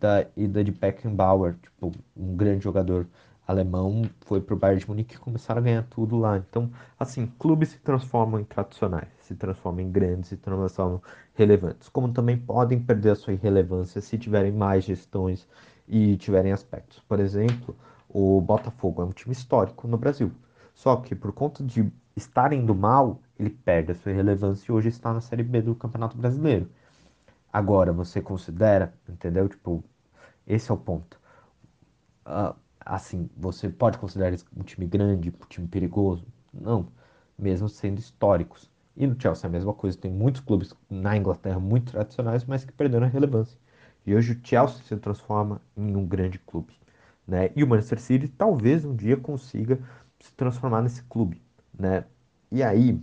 da 0.00 0.26
ida 0.36 0.64
de 0.64 0.72
Beckenbauer, 0.72 1.56
tipo, 1.62 1.92
um 2.16 2.34
grande 2.36 2.64
jogador 2.64 3.06
alemão 3.48 4.02
foi 4.20 4.40
para 4.42 4.54
o 4.54 4.58
Bayern 4.58 4.80
de 4.80 4.88
Munique 4.88 5.14
e 5.16 5.18
começaram 5.18 5.60
a 5.60 5.64
ganhar 5.64 5.82
tudo 5.84 6.16
lá. 6.18 6.36
Então, 6.36 6.70
assim, 6.98 7.26
clubes 7.38 7.70
se 7.70 7.78
transformam 7.78 8.38
em 8.38 8.44
tradicionais, 8.44 9.08
se 9.22 9.34
transformam 9.34 9.80
em 9.80 9.90
grandes, 9.90 10.28
se 10.28 10.36
transformam 10.36 11.02
relevantes, 11.34 11.88
como 11.88 12.12
também 12.12 12.36
podem 12.36 12.78
perder 12.78 13.10
a 13.10 13.16
sua 13.16 13.32
irrelevância 13.32 14.02
se 14.02 14.18
tiverem 14.18 14.52
mais 14.52 14.84
gestões 14.84 15.48
e 15.88 16.16
tiverem 16.18 16.52
aspectos. 16.52 17.00
Por 17.00 17.18
exemplo, 17.18 17.74
o 18.08 18.40
Botafogo 18.40 19.00
é 19.00 19.04
um 19.06 19.12
time 19.12 19.32
histórico 19.32 19.88
no 19.88 19.96
Brasil, 19.96 20.30
só 20.74 20.96
que 20.96 21.14
por 21.14 21.32
conta 21.32 21.64
de 21.64 21.90
estar 22.14 22.52
indo 22.52 22.74
mal, 22.74 23.20
ele 23.38 23.50
perde 23.50 23.92
a 23.92 23.94
sua 23.94 24.12
relevância 24.12 24.70
e 24.70 24.74
hoje 24.74 24.88
está 24.88 25.12
na 25.14 25.20
Série 25.20 25.42
B 25.42 25.62
do 25.62 25.74
Campeonato 25.74 26.16
Brasileiro. 26.18 26.68
Agora, 27.50 27.92
você 27.92 28.20
considera, 28.20 28.92
entendeu? 29.08 29.48
Tipo, 29.48 29.82
esse 30.46 30.70
é 30.70 30.74
o 30.74 30.76
ponto. 30.76 31.18
Uh, 32.26 32.54
assim, 32.88 33.28
você 33.36 33.68
pode 33.68 33.98
considerar 33.98 34.28
eles 34.28 34.44
um 34.56 34.62
time 34.62 34.86
grande, 34.86 35.30
um 35.30 35.46
time 35.48 35.68
perigoso? 35.68 36.26
Não, 36.52 36.88
mesmo 37.38 37.68
sendo 37.68 37.98
históricos. 37.98 38.70
E 38.96 39.06
no 39.06 39.20
Chelsea 39.20 39.46
é 39.46 39.48
a 39.48 39.52
mesma 39.52 39.72
coisa, 39.74 39.96
tem 39.98 40.10
muitos 40.10 40.40
clubes 40.42 40.74
na 40.90 41.16
Inglaterra 41.16 41.60
muito 41.60 41.92
tradicionais, 41.92 42.44
mas 42.44 42.64
que 42.64 42.72
perderam 42.72 43.06
a 43.06 43.10
relevância. 43.10 43.58
E 44.06 44.14
hoje 44.14 44.32
o 44.32 44.40
Chelsea 44.46 44.82
se 44.84 44.96
transforma 44.96 45.60
em 45.76 45.94
um 45.96 46.06
grande 46.06 46.38
clube. 46.40 46.74
né? 47.26 47.50
E 47.56 47.62
o 47.64 47.68
Manchester 47.68 48.00
City 48.00 48.28
talvez 48.28 48.84
um 48.84 48.94
dia 48.96 49.16
consiga 49.16 49.78
se 50.20 50.32
transformar 50.34 50.82
nesse 50.82 51.02
clube, 51.04 51.42
né? 51.78 52.04
E 52.50 52.62
aí 52.62 53.00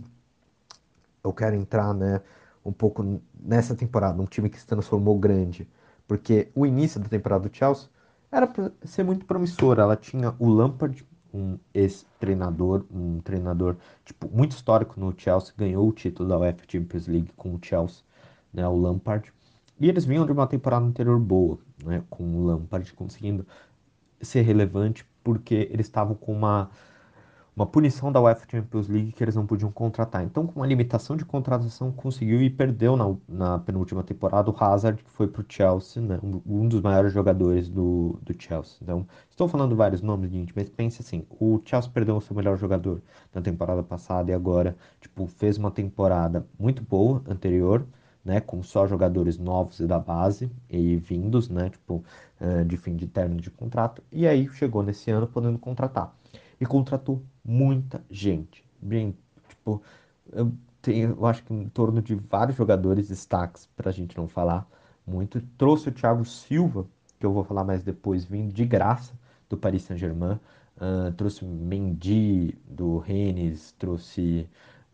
eu 1.24 1.32
quero 1.32 1.56
entrar, 1.56 1.92
né, 1.94 2.20
um 2.64 2.72
pouco 2.72 3.20
nessa 3.38 3.74
temporada, 3.74 4.20
um 4.20 4.26
time 4.26 4.48
que 4.50 4.58
se 4.58 4.66
transformou 4.66 5.18
grande, 5.18 5.68
porque 6.06 6.50
o 6.54 6.66
início 6.66 7.00
da 7.00 7.08
temporada 7.08 7.48
do 7.48 7.54
Chelsea 7.56 7.88
era 8.36 8.46
para 8.46 8.70
ser 8.84 9.02
muito 9.02 9.24
promissor. 9.24 9.78
Ela 9.78 9.96
tinha 9.96 10.34
o 10.38 10.48
Lampard, 10.48 11.04
um 11.32 11.58
ex-treinador, 11.72 12.84
um 12.90 13.20
treinador 13.20 13.76
tipo 14.04 14.28
muito 14.28 14.52
histórico 14.52 15.00
no 15.00 15.14
Chelsea, 15.16 15.54
ganhou 15.56 15.88
o 15.88 15.92
título 15.92 16.28
da 16.28 16.38
UEFA 16.38 16.64
Champions 16.68 17.06
League 17.06 17.30
com 17.34 17.54
o 17.54 17.58
Chelsea, 17.62 18.02
né, 18.52 18.66
o 18.68 18.76
Lampard. 18.76 19.32
E 19.80 19.88
eles 19.88 20.04
vinham 20.04 20.26
de 20.26 20.32
uma 20.32 20.46
temporada 20.46 20.84
anterior 20.84 21.18
boa, 21.18 21.58
né, 21.82 22.02
com 22.10 22.24
o 22.24 22.46
Lampard 22.46 22.92
conseguindo 22.92 23.46
ser 24.20 24.42
relevante 24.42 25.06
porque 25.24 25.68
eles 25.72 25.86
estavam 25.86 26.14
com 26.14 26.32
uma 26.32 26.70
uma 27.56 27.64
punição 27.66 28.12
da 28.12 28.20
UEFA 28.20 28.46
Champions 28.50 28.86
League 28.86 29.12
que 29.12 29.24
eles 29.24 29.34
não 29.34 29.46
podiam 29.46 29.72
contratar. 29.72 30.22
Então, 30.22 30.46
com 30.46 30.60
uma 30.60 30.66
limitação 30.66 31.16
de 31.16 31.24
contratação, 31.24 31.90
conseguiu 31.90 32.42
e 32.42 32.50
perdeu 32.50 32.96
na, 32.96 33.16
na 33.26 33.58
penúltima 33.58 34.04
temporada 34.04 34.50
o 34.50 34.56
Hazard, 34.62 35.02
que 35.02 35.10
foi 35.10 35.26
para 35.26 35.40
o 35.40 35.44
Chelsea, 35.48 36.02
né? 36.02 36.20
um, 36.22 36.68
dos 36.68 36.82
maiores 36.82 37.14
jogadores 37.14 37.66
do, 37.66 38.18
do 38.22 38.34
Chelsea. 38.38 38.76
Então, 38.82 39.06
estou 39.30 39.48
falando 39.48 39.74
vários 39.74 40.02
nomes, 40.02 40.30
gente, 40.30 40.52
mas 40.54 40.68
pense 40.68 41.00
assim: 41.00 41.24
o 41.40 41.58
Chelsea 41.64 41.90
perdeu 41.90 42.18
o 42.18 42.20
seu 42.20 42.36
melhor 42.36 42.58
jogador 42.58 43.00
na 43.34 43.40
temporada 43.40 43.82
passada 43.82 44.30
e 44.30 44.34
agora 44.34 44.76
tipo, 45.00 45.26
fez 45.26 45.56
uma 45.56 45.70
temporada 45.70 46.46
muito 46.58 46.82
boa 46.82 47.22
anterior. 47.26 47.86
Né, 48.24 48.40
com 48.40 48.60
só 48.60 48.88
jogadores 48.88 49.38
novos 49.38 49.78
e 49.78 49.86
da 49.86 50.00
base 50.00 50.50
e 50.68 50.96
vindos, 50.96 51.48
né, 51.48 51.70
tipo, 51.70 52.02
de 52.66 52.76
fim 52.76 52.96
de 52.96 53.06
término 53.06 53.40
de 53.40 53.52
contrato, 53.52 54.02
e 54.10 54.26
aí 54.26 54.48
chegou 54.48 54.82
nesse 54.82 55.12
ano 55.12 55.28
podendo 55.28 55.60
contratar 55.60 56.12
e 56.60 56.66
contratou 56.66 57.22
muita 57.44 58.04
gente. 58.10 58.64
Bem, 58.80 59.16
tipo, 59.48 59.82
eu, 60.32 60.52
tenho, 60.82 61.10
eu 61.10 61.26
acho 61.26 61.42
que 61.44 61.52
em 61.52 61.68
torno 61.68 62.00
de 62.02 62.14
vários 62.14 62.56
jogadores 62.56 63.08
destaques, 63.08 63.68
para 63.76 63.90
a 63.90 63.92
gente 63.92 64.16
não 64.16 64.28
falar 64.28 64.66
muito. 65.06 65.40
Trouxe 65.58 65.88
o 65.88 65.92
Thiago 65.92 66.24
Silva, 66.24 66.86
que 67.18 67.26
eu 67.26 67.32
vou 67.32 67.44
falar 67.44 67.64
mais 67.64 67.82
depois, 67.82 68.24
vindo 68.24 68.52
de 68.52 68.64
graça 68.64 69.14
do 69.48 69.56
Paris 69.56 69.82
Saint-Germain. 69.82 70.38
Uh, 70.76 71.10
trouxe 71.12 71.44
Mendy 71.44 72.58
do 72.66 72.98
Rennes, 72.98 73.72
trouxe 73.78 74.46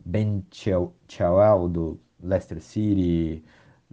Ben 0.05 0.45
Chilwell 0.49 1.67
do 1.67 1.99
Leicester 2.21 2.61
City, 2.61 3.43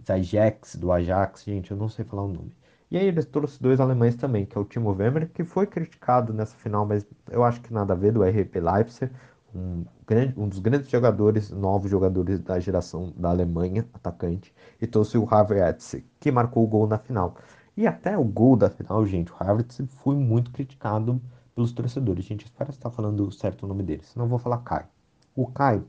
Zajax 0.05 0.75
do 0.77 0.91
Ajax, 0.91 1.43
gente, 1.43 1.71
eu 1.71 1.77
não 1.77 1.89
sei 1.89 2.05
falar 2.05 2.23
o 2.23 2.27
nome. 2.27 2.53
E 2.91 2.97
aí 2.97 3.07
eles 3.07 3.25
trouxe 3.25 3.61
dois 3.61 3.79
alemães 3.79 4.15
também, 4.17 4.45
que 4.45 4.57
é 4.57 4.59
o 4.59 4.65
Timo 4.65 4.91
Werner, 4.91 5.29
que 5.31 5.45
foi 5.45 5.65
criticado 5.65 6.33
nessa 6.33 6.57
final, 6.57 6.85
mas 6.85 7.05
eu 7.29 7.41
acho 7.41 7.61
que 7.61 7.73
nada 7.73 7.93
a 7.93 7.95
ver, 7.95 8.11
do 8.11 8.21
RP 8.21 8.57
Leipzig, 8.57 9.09
um, 9.55 9.85
grande, 10.05 10.33
um 10.37 10.45
dos 10.45 10.59
grandes 10.59 10.89
jogadores, 10.89 11.51
novos 11.51 11.89
jogadores 11.89 12.41
da 12.41 12.59
geração 12.59 13.13
da 13.15 13.29
Alemanha, 13.29 13.87
atacante, 13.93 14.53
e 14.81 14.85
trouxe 14.85 15.17
o 15.17 15.25
Havertz, 15.33 16.03
que 16.19 16.29
marcou 16.31 16.65
o 16.65 16.67
gol 16.67 16.85
na 16.85 16.97
final. 16.97 17.37
E 17.77 17.87
até 17.87 18.17
o 18.17 18.25
gol 18.25 18.57
da 18.57 18.69
final, 18.69 19.05
gente, 19.05 19.31
o 19.31 19.35
Havertz 19.39 19.81
foi 20.03 20.15
muito 20.15 20.51
criticado 20.51 21.21
pelos 21.55 21.71
torcedores. 21.71 22.25
Gente, 22.25 22.43
espero 22.43 22.71
estar 22.71 22.89
falando 22.89 23.31
certo 23.31 23.63
o 23.63 23.67
nome 23.67 23.83
dele, 23.83 24.03
senão 24.03 24.25
eu 24.25 24.29
vou 24.29 24.39
falar 24.39 24.57
Kai. 24.57 24.85
O 25.33 25.47
Kai 25.47 25.81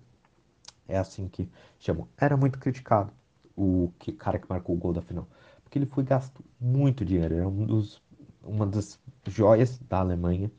é 0.86 0.98
assim 0.98 1.28
que 1.28 1.50
chamam. 1.80 2.06
Era 2.16 2.36
muito 2.36 2.60
criticado 2.60 3.12
o 3.56 3.92
que, 3.98 4.12
cara 4.12 4.38
que 4.38 4.48
marcou 4.48 4.76
o 4.76 4.78
gol 4.78 4.92
da 4.92 5.02
final 5.02 5.26
porque 5.72 5.78
ele 5.78 5.86
foi 5.86 6.04
gasto 6.04 6.44
muito 6.60 7.02
dinheiro. 7.02 7.34
Era 7.34 7.48
um 7.48 7.64
dos, 7.64 8.02
uma 8.42 8.66
das 8.66 9.00
joias 9.26 9.78
da 9.88 10.00
Alemanha 10.00 10.52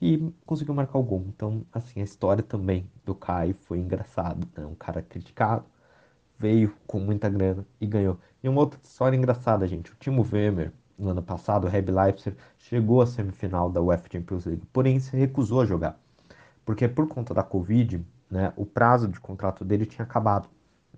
e 0.00 0.32
conseguiu 0.46 0.72
marcar 0.74 1.00
o 1.00 1.02
gol. 1.02 1.24
Então, 1.26 1.66
assim, 1.72 2.00
a 2.00 2.04
história 2.04 2.40
também 2.40 2.88
do 3.04 3.16
Kai 3.16 3.52
foi 3.52 3.78
engraçado. 3.80 4.46
Né? 4.56 4.64
Um 4.64 4.76
cara 4.76 5.02
criticado, 5.02 5.64
veio 6.38 6.72
com 6.86 7.00
muita 7.00 7.28
grana 7.28 7.66
e 7.80 7.86
ganhou. 7.86 8.16
E 8.40 8.48
uma 8.48 8.60
outra 8.60 8.78
história 8.80 9.16
engraçada, 9.16 9.66
gente. 9.66 9.90
O 9.90 9.96
Timo 9.96 10.24
Werner, 10.32 10.72
no 10.96 11.10
ano 11.10 11.22
passado, 11.22 11.66
o 11.66 11.68
Red 11.68 11.86
Leipzig, 11.90 12.36
chegou 12.58 13.02
à 13.02 13.06
semifinal 13.06 13.68
da 13.68 13.82
UEFA 13.82 14.08
Champions 14.12 14.44
League, 14.44 14.62
porém 14.72 15.00
se 15.00 15.16
recusou 15.16 15.62
a 15.62 15.66
jogar. 15.66 15.98
Porque 16.64 16.86
por 16.86 17.08
conta 17.08 17.34
da 17.34 17.42
Covid, 17.42 18.06
né, 18.30 18.52
o 18.54 18.64
prazo 18.64 19.08
de 19.08 19.18
contrato 19.18 19.64
dele 19.64 19.84
tinha 19.84 20.04
acabado, 20.04 20.48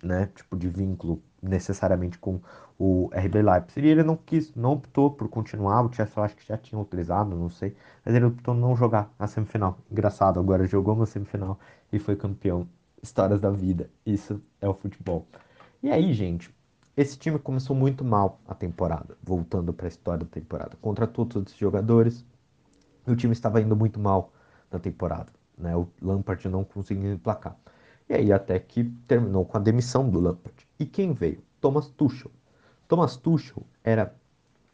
né, 0.03 0.27
tipo 0.35 0.55
de 0.55 0.69
vínculo 0.69 1.23
necessariamente 1.49 2.17
com 2.17 2.39
o 2.77 3.09
RB 3.13 3.41
Leipzig. 3.41 3.85
E 3.85 3.89
ele 3.89 4.03
não 4.03 4.15
quis, 4.15 4.53
não 4.55 4.73
optou 4.73 5.11
por 5.11 5.29
continuar. 5.29 5.81
O 5.83 5.93
Chelsea 5.93 6.23
acho 6.23 6.35
que 6.35 6.47
já 6.47 6.57
tinha 6.57 6.79
utilizado, 6.79 7.35
não 7.35 7.49
sei. 7.49 7.75
Mas 8.03 8.15
ele 8.15 8.25
optou 8.25 8.53
não 8.53 8.75
jogar 8.75 9.11
a 9.17 9.27
semifinal. 9.27 9.77
Engraçado, 9.91 10.39
agora 10.39 10.65
jogou 10.65 10.93
uma 10.93 11.05
semifinal 11.05 11.59
e 11.91 11.99
foi 11.99 12.15
campeão. 12.15 12.67
Histórias 13.01 13.39
da 13.39 13.51
vida. 13.51 13.89
Isso 14.05 14.41
é 14.59 14.67
o 14.67 14.73
futebol. 14.73 15.27
E 15.83 15.91
aí, 15.91 16.11
gente, 16.13 16.53
esse 16.97 17.17
time 17.17 17.37
começou 17.37 17.75
muito 17.75 18.03
mal 18.03 18.39
a 18.47 18.55
temporada. 18.55 19.17
Voltando 19.23 19.71
para 19.73 19.85
a 19.85 19.89
história 19.89 20.25
da 20.25 20.31
temporada. 20.31 20.75
Contratou 20.81 21.25
todos 21.25 21.53
os 21.53 21.59
jogadores. 21.59 22.25
O 23.05 23.15
time 23.15 23.33
estava 23.33 23.61
indo 23.61 23.75
muito 23.75 23.99
mal 23.99 24.33
na 24.71 24.79
temporada. 24.79 25.31
Né? 25.57 25.75
O 25.75 25.87
Lampard 26.01 26.47
não 26.49 26.63
conseguiu 26.63 27.13
emplacar. 27.13 27.55
E 28.09 28.13
aí 28.13 28.31
até 28.31 28.59
que 28.59 28.83
terminou 29.07 29.45
com 29.45 29.57
a 29.57 29.59
demissão 29.59 30.09
do 30.09 30.19
Lampard. 30.19 30.67
E 30.79 30.85
quem 30.85 31.13
veio? 31.13 31.43
Thomas 31.59 31.87
Tuchel. 31.87 32.31
Thomas 32.87 33.17
Tuchel 33.17 33.63
era, 33.83 34.15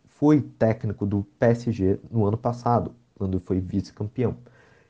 foi 0.06 0.42
técnico 0.42 1.06
do 1.06 1.24
PSG 1.40 2.00
no 2.10 2.26
ano 2.26 2.38
passado, 2.38 2.94
quando 3.16 3.40
foi 3.40 3.60
vice-campeão. 3.62 4.38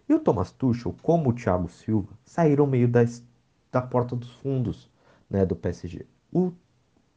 E 0.10 0.14
o 0.14 0.20
Thomas 0.20 0.52
Tuchel, 0.52 0.96
como 1.02 1.30
o 1.30 1.34
Thiago 1.34 1.70
Silva, 1.70 2.10
saíram 2.26 2.66
meio 2.66 2.88
das, 2.88 3.24
da 3.72 3.82
porta 3.82 4.16
dos 4.16 4.32
fundos 4.32 4.90
né, 5.30 5.46
do 5.46 5.56
PSG. 5.56 6.06
O, 6.34 6.52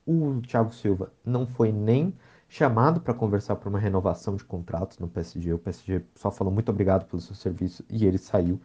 o 0.07 0.41
Thiago 0.43 0.75
Silva 0.75 1.13
não 1.25 1.47
foi 1.47 1.73
nem 1.73 2.15
chamado 2.49 3.01
para 3.01 3.15
conversar 3.15 3.57
por 3.57 3.69
uma 3.69 3.79
renovação 3.79 4.37
de 4.37 4.45
contratos 4.45 4.99
no 4.99 5.09
PSG. 5.09 5.55
O 5.55 5.59
PSG 5.59 6.05
só 6.15 6.31
falou 6.31 6.53
muito 6.53 6.69
obrigado 6.69 7.07
pelo 7.07 7.21
seu 7.21 7.35
serviço 7.35 7.85
e 7.91 8.07
ele 8.07 8.19
saiu 8.19 8.61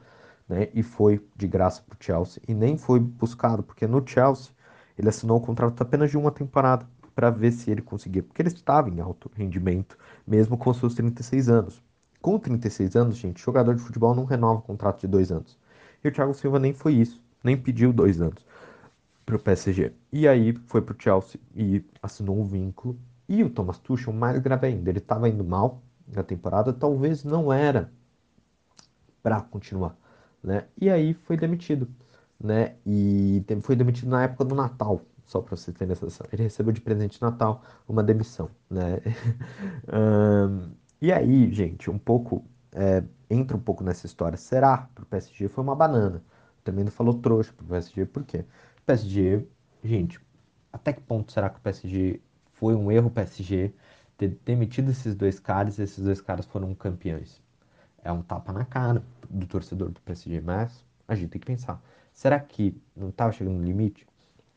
né, 0.49 0.67
e 0.73 0.81
foi 0.83 1.23
de 1.35 1.47
graça 1.47 1.83
para 1.83 1.95
o 1.95 2.03
Chelsea. 2.03 2.41
E 2.47 2.53
nem 2.53 2.77
foi 2.77 2.99
buscado, 2.99 3.63
porque 3.63 3.85
no 3.87 4.05
Chelsea 4.05 4.51
ele 4.97 5.07
assinou 5.07 5.37
o 5.37 5.41
contrato 5.41 5.81
apenas 5.81 6.09
de 6.09 6.17
uma 6.17 6.31
temporada 6.31 6.85
para 7.15 7.29
ver 7.29 7.51
se 7.51 7.69
ele 7.69 7.81
conseguia, 7.81 8.23
porque 8.23 8.41
ele 8.41 8.49
estava 8.49 8.89
em 8.89 8.99
alto 8.99 9.31
rendimento, 9.35 9.97
mesmo 10.25 10.57
com 10.57 10.73
seus 10.73 10.95
36 10.95 11.49
anos. 11.49 11.83
Com 12.21 12.39
36 12.39 12.95
anos, 12.95 13.17
gente, 13.17 13.41
jogador 13.41 13.75
de 13.75 13.81
futebol 13.81 14.15
não 14.15 14.25
renova 14.25 14.61
contrato 14.61 15.01
de 15.01 15.07
dois 15.07 15.31
anos. 15.31 15.57
E 16.03 16.07
o 16.07 16.11
Thiago 16.11 16.33
Silva 16.33 16.59
nem 16.59 16.73
foi 16.73 16.93
isso, 16.93 17.21
nem 17.43 17.57
pediu 17.57 17.93
dois 17.93 18.21
anos 18.21 18.45
para 19.25 19.35
o 19.35 19.39
PSG. 19.39 19.93
E 20.11 20.27
aí 20.27 20.53
foi 20.67 20.81
para 20.81 20.95
o 20.95 21.01
Chelsea 21.01 21.39
e 21.55 21.85
assinou 22.01 22.39
um 22.39 22.45
vínculo. 22.45 22.99
E 23.27 23.43
o 23.43 23.49
Thomas 23.49 23.77
Tuchel, 23.77 24.11
mais 24.11 24.39
grave 24.39 24.67
ainda, 24.67 24.89
ele 24.89 24.97
estava 24.97 25.29
indo 25.29 25.43
mal 25.43 25.83
na 26.07 26.23
temporada, 26.23 26.73
talvez 26.73 27.23
não 27.23 27.53
era 27.53 27.91
para 29.21 29.41
continuar, 29.41 29.95
né? 30.43 30.65
E 30.79 30.89
aí 30.89 31.13
foi 31.13 31.37
demitido 31.37 31.87
né? 32.39 32.75
E 32.85 33.43
foi 33.61 33.75
demitido 33.75 34.09
na 34.09 34.23
época 34.23 34.45
do 34.45 34.55
Natal, 34.55 35.01
só 35.25 35.41
para 35.41 35.55
vocês 35.55 35.75
terem 35.75 35.91
essa 35.91 36.05
noção. 36.05 36.25
Ele 36.31 36.43
recebeu 36.43 36.71
de 36.71 36.81
presente 36.81 37.17
de 37.17 37.21
Natal 37.21 37.63
uma 37.87 38.03
demissão, 38.03 38.49
né? 38.69 38.99
um, 39.91 40.71
e 41.01 41.11
aí, 41.11 41.51
gente, 41.53 41.89
um 41.89 41.97
pouco 41.97 42.45
é, 42.71 43.03
entra 43.29 43.55
um 43.57 43.59
pouco 43.59 43.83
nessa 43.83 44.05
história. 44.05 44.37
Será 44.37 44.89
que 44.95 45.01
o 45.01 45.05
PSG 45.05 45.47
foi 45.49 45.63
uma 45.63 45.75
banana? 45.75 46.23
Também 46.63 46.83
não 46.83 46.91
falou 46.91 47.13
trouxa 47.15 47.53
pro 47.53 47.65
PSG, 47.65 48.05
por 48.05 48.23
quê? 48.23 48.45
O 48.81 48.85
PSG, 48.85 49.45
gente, 49.83 50.19
até 50.71 50.93
que 50.93 51.01
ponto 51.01 51.31
será 51.31 51.49
que 51.49 51.57
o 51.59 51.61
PSG 51.61 52.21
foi 52.53 52.75
um 52.75 52.91
erro 52.91 53.09
PSG 53.09 53.73
ter 54.17 54.37
demitido 54.45 54.91
esses 54.91 55.15
dois 55.15 55.39
caras 55.39 55.79
e 55.79 55.83
esses 55.83 56.03
dois 56.03 56.21
caras 56.21 56.45
foram 56.45 56.73
campeões? 56.75 57.41
É 58.03 58.11
um 58.11 58.21
tapa 58.21 58.51
na 58.51 58.65
cara 58.65 59.03
do 59.29 59.45
torcedor 59.45 59.89
do 59.89 60.01
PSG, 60.01 60.41
mas 60.41 60.83
a 61.07 61.15
gente 61.15 61.29
tem 61.29 61.39
que 61.39 61.47
pensar. 61.47 61.81
Será 62.13 62.39
que 62.39 62.75
não 62.95 63.09
estava 63.09 63.31
chegando 63.31 63.57
no 63.57 63.63
limite? 63.63 64.07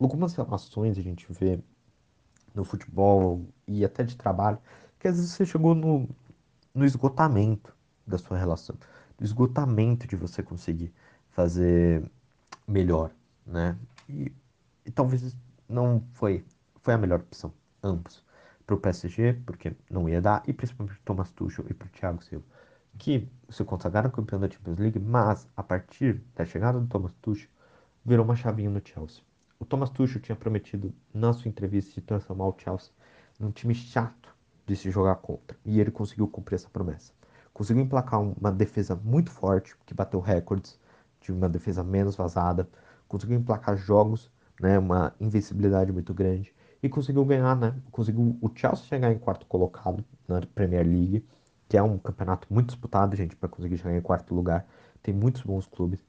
Algumas 0.01 0.35
relações 0.35 0.99
a 0.99 1.03
gente 1.03 1.27
vê 1.33 1.61
no 2.55 2.65
futebol 2.65 3.45
e 3.67 3.85
até 3.85 4.03
de 4.03 4.17
trabalho, 4.17 4.59
que 4.99 5.09
às 5.09 5.17
vezes 5.17 5.33
você 5.33 5.47
chegou 5.47 5.75
no, 5.75 6.09
no 6.75 6.85
esgotamento 6.85 7.75
da 8.07 8.19
sua 8.19 8.37
relação, 8.37 8.77
no 9.19 9.25
esgotamento 9.25 10.07
de 10.07 10.17
você 10.17 10.43
conseguir 10.43 10.93
fazer 11.31 12.05
melhor, 12.67 13.11
né? 13.47 13.77
E, 14.09 14.33
e 14.85 14.91
talvez 14.91 15.35
não 15.69 16.03
foi, 16.13 16.45
foi 16.81 16.95
a 16.95 16.99
melhor 16.99 17.21
opção, 17.21 17.53
ambos. 17.83 18.23
Para 18.67 18.77
o 18.77 18.79
PSG, 18.79 19.35
porque 19.45 19.75
não 19.91 20.09
ia 20.09 20.21
dar, 20.21 20.43
e 20.47 20.53
principalmente 20.53 20.95
para 20.97 21.05
Thomas 21.05 21.31
Tuchel 21.31 21.65
e 21.69 21.75
para 21.75 21.87
o 21.87 21.91
Thiago 21.91 22.23
Silva 22.23 22.45
que 22.99 23.29
se 23.49 23.65
consagraram 23.65 24.11
campeão 24.11 24.41
da 24.41 24.49
Champions 24.49 24.79
League, 24.79 24.99
mas 24.99 25.49
a 25.57 25.63
partir 25.63 26.23
da 26.35 26.45
chegada 26.45 26.81
do 26.81 26.87
Thomas 26.87 27.13
Tuchel, 27.21 27.49
virou 28.05 28.25
uma 28.25 28.37
chavinha 28.37 28.71
no 28.71 28.81
Chelsea. 28.85 29.23
O 29.59 29.65
Thomas 29.65 29.91
Tuchel 29.91 30.21
tinha 30.21 30.37
prometido 30.37 30.93
na 31.15 31.33
sua 31.33 31.49
entrevista 31.49 31.93
de 31.95 32.01
transformar 32.01 32.47
o 32.47 32.57
Chelsea 32.59 32.91
num 33.39 33.51
time 33.51 33.75
chato, 33.75 34.35
de 34.67 34.77
se 34.77 34.91
jogar 34.91 35.17
contra. 35.17 35.57
E 35.65 35.81
ele 35.81 35.91
conseguiu 35.91 36.27
cumprir 36.29 36.57
essa 36.57 36.69
promessa. 36.69 37.13
Conseguiu 37.53 37.83
emplacar 37.83 38.21
uma 38.21 38.51
defesa 38.51 38.95
muito 38.97 39.31
forte, 39.31 39.77
que 39.85 39.95
bateu 39.95 40.21
recordes 40.21 40.79
de 41.21 41.33
uma 41.33 41.49
defesa 41.49 41.85
menos 41.85 42.17
vazada. 42.17 42.69
Conseguiu 43.07 43.39
emplacar 43.39 43.77
jogos, 43.77 44.31
né, 44.61 44.79
uma 44.79 45.15
invencibilidade 45.21 45.93
muito 45.93 46.15
grande. 46.15 46.55
E 46.83 46.89
conseguiu 46.89 47.25
ganhar, 47.25 47.57
né? 47.57 47.75
Conseguiu 47.91 48.37
o 48.41 48.51
Chelsea 48.55 48.87
chegar 48.87 49.13
em 49.13 49.19
quarto 49.19 49.47
colocado 49.47 50.05
na 50.27 50.41
Premier 50.55 50.85
League, 50.85 51.25
que 51.73 51.79
é 51.79 51.83
um 51.83 51.97
campeonato 51.97 52.47
muito 52.53 52.67
disputado, 52.67 53.17
gente, 53.17 53.35
para 53.35 53.49
conseguir 53.49 53.79
chegar 53.79 53.97
em 53.97 54.03
quarto 54.03 54.35
lugar. 54.35 54.67
Tem 55.03 55.15
muitos 55.15 55.41
bons 55.41 55.67
clubes. 55.67 56.05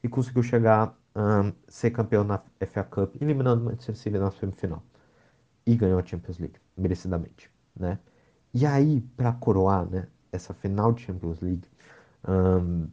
E 0.00 0.08
conseguiu 0.08 0.44
chegar 0.44 0.96
um, 1.12 1.52
ser 1.66 1.90
campeão 1.90 2.22
na 2.22 2.40
FA 2.64 2.84
Cup, 2.84 3.16
eliminando 3.20 3.62
o 3.62 3.64
Manchester 3.64 3.96
City 3.96 4.16
na 4.16 4.30
semifinal. 4.30 4.80
E 5.66 5.74
ganhou 5.74 5.98
a 5.98 6.06
Champions 6.06 6.38
League, 6.38 6.54
merecidamente, 6.76 7.50
né? 7.74 7.98
E 8.54 8.64
aí, 8.64 9.00
para 9.16 9.32
coroar, 9.32 9.90
né, 9.90 10.06
essa 10.30 10.54
final 10.54 10.92
de 10.92 11.02
Champions 11.02 11.40
League, 11.40 11.66
um, 12.28 12.86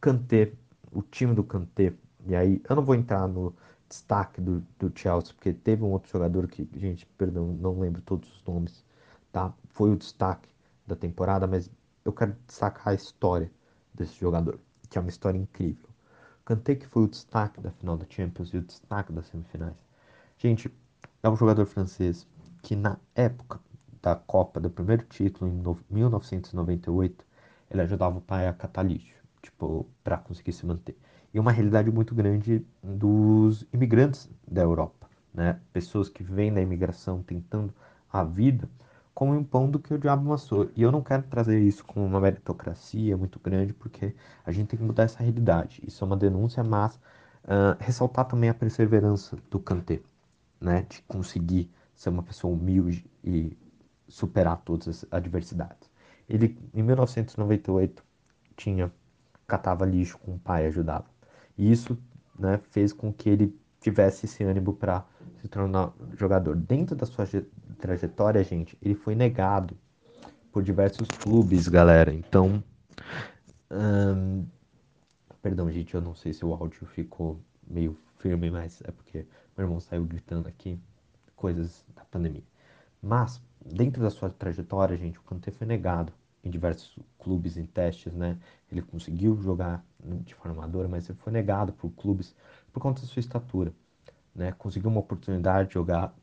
Kanté, 0.00 0.54
o 0.90 1.02
time 1.02 1.36
do 1.36 1.44
Kanté, 1.44 1.94
e 2.26 2.34
aí 2.34 2.60
eu 2.68 2.74
não 2.74 2.84
vou 2.84 2.96
entrar 2.96 3.28
no 3.28 3.54
destaque 3.88 4.40
do, 4.40 4.66
do 4.76 4.90
Chelsea, 4.92 5.32
porque 5.34 5.52
teve 5.52 5.84
um 5.84 5.92
outro 5.92 6.10
jogador 6.10 6.48
que, 6.48 6.68
gente, 6.74 7.06
perdão, 7.16 7.46
não 7.46 7.78
lembro 7.78 8.02
todos 8.02 8.28
os 8.28 8.44
nomes, 8.44 8.84
tá? 9.32 9.52
Foi 9.70 9.90
o 9.90 9.96
destaque 9.96 10.48
da 10.86 10.96
temporada, 10.96 11.46
mas 11.46 11.70
eu 12.04 12.12
quero 12.12 12.36
destacar 12.46 12.88
a 12.88 12.94
história 12.94 13.50
desse 13.94 14.18
jogador, 14.18 14.58
que 14.88 14.98
é 14.98 15.00
uma 15.00 15.10
história 15.10 15.38
incrível. 15.38 15.88
Kanté 16.44 16.74
que 16.74 16.86
foi 16.86 17.04
o 17.04 17.08
destaque 17.08 17.60
da 17.60 17.70
final 17.70 17.96
da 17.96 18.06
Champions 18.08 18.54
e 18.54 18.56
o 18.56 18.62
destaque 18.62 19.12
das 19.12 19.26
semifinais. 19.26 19.76
Gente, 20.38 20.72
é 21.22 21.28
um 21.28 21.36
jogador 21.36 21.66
francês 21.66 22.26
que 22.62 22.74
na 22.74 22.98
época 23.14 23.60
da 24.00 24.14
Copa, 24.14 24.58
do 24.58 24.70
primeiro 24.70 25.04
título, 25.04 25.50
em 25.50 25.94
1998, 25.94 27.24
ele 27.70 27.82
ajudava 27.82 28.18
o 28.18 28.20
pai 28.22 28.48
a 28.48 28.52
catar 28.54 28.82
lixo, 28.82 29.14
tipo, 29.42 29.86
para 30.02 30.16
conseguir 30.16 30.52
se 30.52 30.64
manter. 30.64 30.96
E 31.34 31.38
uma 31.38 31.52
realidade 31.52 31.90
muito 31.90 32.14
grande 32.14 32.64
dos 32.82 33.66
imigrantes 33.72 34.30
da 34.46 34.62
Europa, 34.62 35.08
né? 35.34 35.60
Pessoas 35.72 36.08
que 36.08 36.22
vêm 36.22 36.52
da 36.52 36.62
imigração 36.62 37.22
tentando 37.22 37.74
a 38.10 38.24
vida 38.24 38.68
como 39.18 39.34
um 39.34 39.42
pão 39.42 39.68
do 39.68 39.80
que 39.80 39.92
o 39.92 39.98
diabo 39.98 40.28
amassou. 40.28 40.70
E 40.76 40.82
eu 40.82 40.92
não 40.92 41.02
quero 41.02 41.24
trazer 41.24 41.58
isso 41.58 41.84
como 41.84 42.06
uma 42.06 42.20
meritocracia 42.20 43.16
muito 43.16 43.40
grande, 43.40 43.74
porque 43.74 44.14
a 44.46 44.52
gente 44.52 44.68
tem 44.68 44.78
que 44.78 44.84
mudar 44.84 45.02
essa 45.02 45.18
realidade. 45.18 45.82
Isso 45.84 46.04
é 46.04 46.06
uma 46.06 46.16
denúncia, 46.16 46.62
mas 46.62 46.94
uh, 46.94 47.74
ressaltar 47.80 48.26
também 48.26 48.48
a 48.48 48.54
perseverança 48.54 49.36
do 49.50 49.58
Kanté, 49.58 50.00
né? 50.60 50.86
De 50.88 51.02
conseguir 51.02 51.68
ser 51.96 52.10
uma 52.10 52.22
pessoa 52.22 52.54
humilde 52.54 53.10
e 53.24 53.58
superar 54.06 54.58
todas 54.58 54.86
as 54.86 55.06
adversidades. 55.10 55.90
Ele, 56.28 56.56
em 56.72 56.84
1998, 56.84 58.04
tinha 58.56 58.92
catava 59.48 59.84
lixo 59.84 60.16
com 60.18 60.36
o 60.36 60.38
pai, 60.38 60.66
ajudava. 60.66 61.06
E 61.56 61.72
isso 61.72 61.98
né, 62.38 62.60
fez 62.70 62.92
com 62.92 63.12
que 63.12 63.28
ele 63.28 63.58
tivesse 63.80 64.26
esse 64.26 64.44
ânimo 64.44 64.74
para 64.74 65.04
se 65.38 65.48
tornar 65.48 65.92
jogador. 66.16 66.54
Dentro 66.54 66.94
da 66.94 67.04
sua 67.04 67.26
trajetória, 67.78 68.42
gente, 68.44 68.76
ele 68.82 68.94
foi 68.94 69.14
negado 69.14 69.76
por 70.52 70.62
diversos 70.62 71.08
clubes, 71.08 71.68
galera. 71.68 72.12
Então, 72.12 72.62
hum, 73.70 74.44
perdão, 75.40 75.70
gente, 75.70 75.94
eu 75.94 76.00
não 76.00 76.14
sei 76.14 76.32
se 76.32 76.44
o 76.44 76.52
áudio 76.52 76.86
ficou 76.86 77.40
meio 77.66 77.96
firme, 78.18 78.50
mas 78.50 78.82
é 78.84 78.90
porque 78.90 79.26
meu 79.56 79.66
irmão 79.66 79.80
saiu 79.80 80.04
gritando 80.04 80.48
aqui 80.48 80.78
coisas 81.36 81.84
da 81.94 82.04
pandemia. 82.04 82.44
Mas 83.00 83.40
dentro 83.64 84.02
da 84.02 84.10
sua 84.10 84.30
trajetória, 84.30 84.96
gente, 84.96 85.18
o 85.18 85.22
Kanté 85.22 85.50
foi 85.50 85.66
negado 85.66 86.12
em 86.42 86.50
diversos 86.50 86.98
clubes, 87.18 87.56
em 87.56 87.66
testes, 87.66 88.12
né? 88.12 88.38
Ele 88.70 88.82
conseguiu 88.82 89.40
jogar 89.40 89.84
de 90.24 90.34
forma 90.34 90.58
amadora, 90.58 90.88
mas 90.88 91.08
ele 91.08 91.18
foi 91.18 91.32
negado 91.32 91.72
por 91.72 91.90
clubes 91.90 92.34
por 92.72 92.80
conta 92.80 93.00
da 93.02 93.06
sua 93.06 93.20
estatura, 93.20 93.72
né? 94.34 94.52
Conseguiu 94.52 94.90
uma 94.90 95.00
oportunidade 95.00 95.68
de 95.68 95.74
jogar 95.74 96.14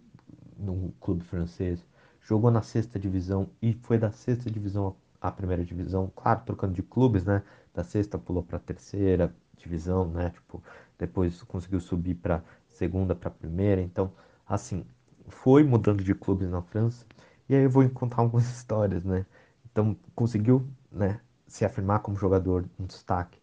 num 0.58 0.92
clube 1.00 1.24
francês, 1.24 1.86
jogou 2.22 2.52
na 2.52 2.62
sexta 2.62 3.00
divisão 3.00 3.50
e 3.62 3.74
foi 3.74 3.98
da 3.98 4.12
sexta 4.12 4.50
divisão 4.50 4.96
à 5.22 5.32
primeira 5.32 5.64
divisão, 5.64 6.12
claro, 6.16 6.42
trocando 6.46 6.74
de 6.74 6.84
clubes, 6.84 7.26
né? 7.26 7.44
Da 7.74 7.84
sexta 7.84 8.18
pulou 8.18 8.44
para 8.44 8.60
terceira 8.60 9.34
divisão, 9.58 10.08
né? 10.10 10.30
Tipo, 10.32 10.64
depois 10.98 11.42
conseguiu 11.44 11.80
subir 11.80 12.16
para 12.16 12.44
segunda, 12.70 13.16
para 13.16 13.30
primeira, 13.30 13.82
então, 13.82 14.12
assim, 14.48 14.86
foi 15.28 15.64
mudando 15.64 16.04
de 16.04 16.14
clubes 16.14 16.50
na 16.50 16.62
França 16.62 17.06
e 17.50 17.56
aí 17.56 17.64
eu 17.64 17.70
vou 17.70 17.88
contar 17.92 18.22
algumas 18.22 18.46
histórias, 18.50 19.04
né? 19.04 19.26
Então, 19.72 19.96
conseguiu, 20.16 20.68
né, 20.92 21.20
se 21.48 21.66
afirmar 21.66 22.00
como 22.00 22.18
jogador, 22.18 22.66
um 22.80 22.86
destaque. 22.86 23.40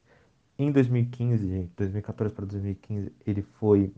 Em 0.58 0.70
2015, 0.70 1.48
gente, 1.48 1.72
2014 1.76 2.34
para 2.34 2.46
2015, 2.46 3.12
ele 3.26 3.42
foi. 3.42 3.92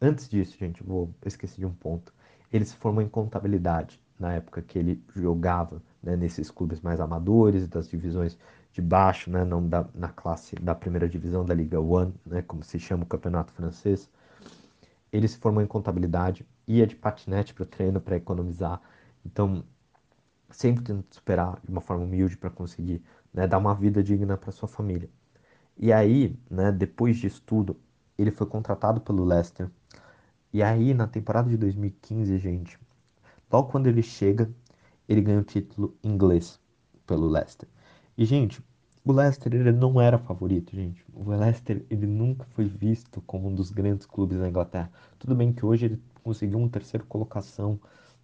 Antes 0.00 0.28
disso, 0.28 0.56
gente, 0.58 0.82
vou 0.82 1.12
esqueci 1.26 1.58
de 1.58 1.66
um 1.66 1.72
ponto. 1.72 2.12
Ele 2.52 2.64
se 2.64 2.76
formou 2.76 3.02
em 3.02 3.08
contabilidade 3.08 4.00
na 4.18 4.32
época 4.32 4.62
que 4.62 4.78
ele 4.78 5.02
jogava 5.14 5.82
né, 6.02 6.16
nesses 6.16 6.50
clubes 6.50 6.80
mais 6.80 7.00
amadores, 7.00 7.68
das 7.68 7.88
divisões 7.88 8.38
de 8.72 8.82
baixo, 8.82 9.30
né, 9.30 9.44
não 9.44 9.66
da, 9.66 9.86
na 9.94 10.08
classe 10.08 10.56
da 10.56 10.74
primeira 10.74 11.08
divisão 11.08 11.44
da 11.44 11.54
Liga 11.54 11.80
One, 11.80 12.14
né, 12.26 12.42
como 12.42 12.62
se 12.62 12.78
chama 12.78 13.04
o 13.04 13.06
campeonato 13.06 13.52
francês. 13.52 14.08
Ele 15.12 15.28
se 15.28 15.38
formou 15.38 15.62
em 15.62 15.66
contabilidade, 15.66 16.46
ia 16.66 16.86
de 16.86 16.96
patinete 16.96 17.54
para 17.54 17.62
o 17.62 17.66
treino 17.66 18.00
para 18.00 18.16
economizar 18.16 18.80
então, 19.24 19.62
sempre 20.50 20.82
tentando 20.84 21.04
superar 21.10 21.60
de 21.62 21.70
uma 21.70 21.80
forma 21.80 22.04
humilde 22.04 22.36
para 22.36 22.50
conseguir 22.50 23.02
né, 23.32 23.46
dar 23.46 23.58
uma 23.58 23.74
vida 23.74 24.02
digna 24.02 24.36
para 24.36 24.52
sua 24.52 24.68
família. 24.68 25.08
E 25.76 25.92
aí, 25.92 26.38
né, 26.50 26.72
depois 26.72 27.18
disso 27.18 27.42
tudo, 27.44 27.76
ele 28.16 28.30
foi 28.30 28.46
contratado 28.46 29.00
pelo 29.00 29.24
Leicester. 29.24 29.70
E 30.52 30.62
aí, 30.62 30.94
na 30.94 31.06
temporada 31.06 31.48
de 31.48 31.56
2015, 31.56 32.38
gente, 32.38 32.78
logo 33.50 33.70
quando 33.70 33.86
ele 33.86 34.02
chega, 34.02 34.50
ele 35.08 35.20
ganha 35.20 35.40
o 35.40 35.44
título 35.44 35.96
inglês 36.02 36.60
pelo 37.06 37.28
Leicester. 37.28 37.68
E, 38.16 38.24
gente, 38.24 38.62
o 39.04 39.12
Leicester 39.12 39.54
ele 39.54 39.72
não 39.72 40.00
era 40.00 40.18
favorito, 40.18 40.74
gente. 40.74 41.04
O 41.12 41.30
Leicester 41.30 41.84
ele 41.90 42.06
nunca 42.06 42.44
foi 42.54 42.66
visto 42.66 43.20
como 43.22 43.48
um 43.48 43.54
dos 43.54 43.70
grandes 43.70 44.06
clubes 44.06 44.38
da 44.38 44.48
Inglaterra. 44.48 44.90
Tudo 45.18 45.34
bem 45.34 45.52
que 45.52 45.64
hoje 45.64 45.86
ele 45.86 46.02
conseguiu 46.22 46.58
uma 46.58 46.68
terceira 46.68 47.04
colocação 47.06 47.80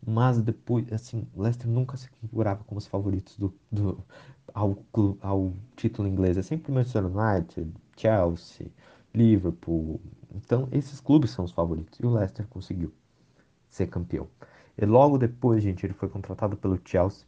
mas 0.07 0.41
depois, 0.41 0.93
assim, 0.93 1.27
Leicester 1.35 1.69
nunca 1.69 1.97
se 1.97 2.11
configurava 2.11 2.63
como 2.65 2.79
os 2.79 2.87
favoritos 2.87 3.37
do, 3.39 3.55
do, 3.71 4.05
ao, 4.53 4.77
ao 5.21 5.53
título 5.77 6.07
inglês. 6.07 6.37
É 6.37 6.43
sempre 6.43 6.73
Manchester 6.73 7.07
United, 7.07 7.73
Chelsea, 7.97 8.71
Liverpool. 9.15 10.01
Então, 10.35 10.69
esses 10.73 11.01
clubes 11.01 11.31
são 11.31 11.45
os 11.45 11.53
favoritos. 11.53 11.99
E 12.01 12.07
o 12.07 12.11
Leicester 12.11 12.47
conseguiu 12.49 12.93
ser 13.69 13.87
campeão. 13.87 14.29
E 14.77 14.85
logo 14.85 15.19
depois, 15.19 15.63
gente, 15.63 15.87
ele 15.87 15.95
foi 15.95 16.09
contratado 16.09 16.57
pelo 16.57 16.81
Chelsea. 16.85 17.27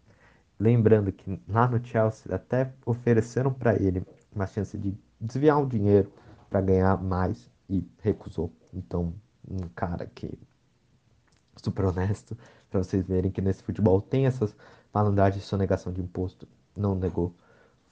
Lembrando 0.59 1.13
que 1.13 1.41
lá 1.49 1.69
no 1.69 1.85
Chelsea 1.85 2.35
até 2.35 2.73
ofereceram 2.85 3.53
para 3.53 3.75
ele 3.75 4.05
uma 4.35 4.47
chance 4.47 4.77
de 4.77 4.97
desviar 5.21 5.63
o 5.63 5.67
dinheiro 5.67 6.13
para 6.51 6.61
ganhar 6.61 7.03
mais 7.03 7.51
e 7.69 7.87
recusou. 8.01 8.53
Então, 8.73 9.15
um 9.49 9.69
cara 9.75 10.07
que 10.07 10.39
super 11.57 11.85
honesto, 11.87 12.37
para 12.71 12.83
vocês 12.83 13.07
verem 13.07 13.31
que 13.31 13.41
nesse 13.41 13.63
futebol 13.63 14.01
tem 14.01 14.27
essas 14.27 14.55
malandragens 14.93 15.43
de 15.43 15.49
sonegação 15.49 15.93
de 15.93 16.01
imposto. 16.01 16.47
Não 16.77 16.95
negou. 16.95 17.35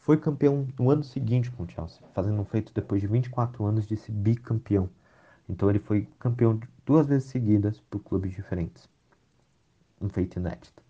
Foi 0.05 0.19
campeão 0.19 0.69
no 0.79 0.91
ano 0.91 1.03
seguinte 1.03 1.51
com 1.51 1.63
o 1.63 1.67
Chelsea, 1.67 2.03
fazendo 2.13 2.39
um 2.39 2.45
feito 2.45 2.75
depois 2.75 3.01
de 3.01 3.07
24 3.07 3.65
anos 3.65 3.87
de 3.87 3.97
ser 3.97 4.13
bicampeão. 4.13 4.91
Então 5.49 5.71
ele 5.71 5.79
foi 5.79 6.07
campeão 6.19 6.61
duas 6.85 7.07
vezes 7.07 7.31
seguidas 7.31 7.81
por 7.89 8.01
clubes 8.01 8.33
diferentes. 8.33 8.87
Um 9.99 10.11
feito 10.11 10.39
inédito. 10.39 10.83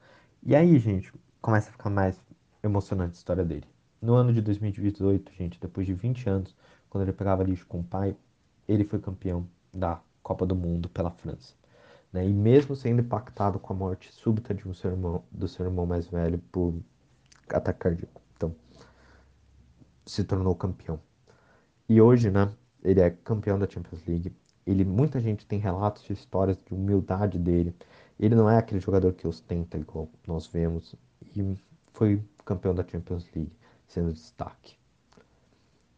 E 0.42 0.56
aí, 0.56 0.76
gente, 0.80 1.12
começa 1.40 1.68
a 1.68 1.72
ficar 1.72 1.90
mais 1.90 2.20
emocionante 2.60 3.12
a 3.12 3.18
história 3.18 3.44
dele. 3.44 3.68
No 4.02 4.14
ano 4.14 4.32
de 4.32 4.42
2018, 4.42 5.32
gente, 5.32 5.60
depois 5.60 5.86
de 5.86 5.94
20 5.94 6.28
anos, 6.28 6.56
quando 6.90 7.02
ele 7.02 7.12
pegava 7.12 7.44
lixo 7.44 7.68
com 7.68 7.78
o 7.78 7.84
pai, 7.84 8.16
ele 8.66 8.82
foi 8.82 8.98
campeão 8.98 9.46
da 9.72 10.00
Copa 10.24 10.44
do 10.44 10.56
Mundo 10.56 10.88
pela 10.88 11.12
França. 11.12 11.54
Né? 12.12 12.26
E 12.26 12.32
mesmo 12.32 12.74
sendo 12.74 13.00
impactado 13.00 13.60
com 13.60 13.72
a 13.72 13.76
morte 13.76 14.12
súbita 14.12 14.52
de 14.52 14.68
um 14.68 14.74
seu 14.74 14.90
irmão, 14.90 15.22
do 15.30 15.46
seu 15.46 15.64
irmão 15.64 15.86
mais 15.86 16.08
velho 16.08 16.40
por 16.50 16.74
ataque 17.48 17.78
cardíaco. 17.78 18.23
Se 20.06 20.24
tornou 20.24 20.54
campeão. 20.54 21.00
E 21.88 22.00
hoje, 22.00 22.30
né, 22.30 22.52
ele 22.82 23.00
é 23.00 23.10
campeão 23.10 23.58
da 23.58 23.68
Champions 23.68 24.04
League. 24.06 24.34
Ele, 24.66 24.84
muita 24.84 25.20
gente 25.20 25.46
tem 25.46 25.58
relatos 25.58 26.02
de 26.04 26.12
histórias 26.12 26.58
de 26.64 26.74
humildade 26.74 27.38
dele. 27.38 27.74
Ele 28.18 28.34
não 28.34 28.48
é 28.48 28.58
aquele 28.58 28.80
jogador 28.80 29.12
que 29.12 29.26
ostenta 29.26 29.76
igual 29.78 30.08
nós 30.26 30.46
vemos. 30.46 30.94
E 31.34 31.56
foi 31.92 32.22
campeão 32.44 32.74
da 32.74 32.86
Champions 32.86 33.26
League, 33.34 33.52
sendo 33.86 34.12
destaque. 34.12 34.76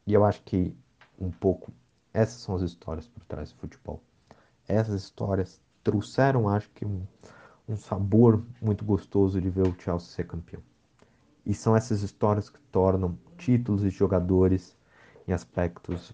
E 0.06 0.14
eu 0.14 0.24
acho 0.24 0.42
que 0.42 0.76
um 1.18 1.30
pouco 1.30 1.72
essas 2.12 2.40
são 2.40 2.54
as 2.54 2.62
histórias 2.62 3.06
por 3.06 3.22
trás 3.24 3.52
do 3.52 3.58
futebol. 3.58 4.02
Essas 4.66 5.02
histórias 5.02 5.60
trouxeram, 5.84 6.48
acho 6.48 6.70
que, 6.70 6.84
um, 6.84 7.06
um 7.68 7.76
sabor 7.76 8.42
muito 8.60 8.84
gostoso 8.84 9.40
de 9.40 9.50
ver 9.50 9.68
o 9.68 9.76
Chelsea 9.78 10.08
ser 10.08 10.26
campeão. 10.26 10.62
E 11.44 11.52
são 11.52 11.76
essas 11.76 12.02
histórias 12.02 12.48
que 12.48 12.58
tornam 12.72 13.18
títulos 13.36 13.84
e 13.84 13.90
jogadores 13.90 14.76
em 15.26 15.32
aspectos 15.32 16.12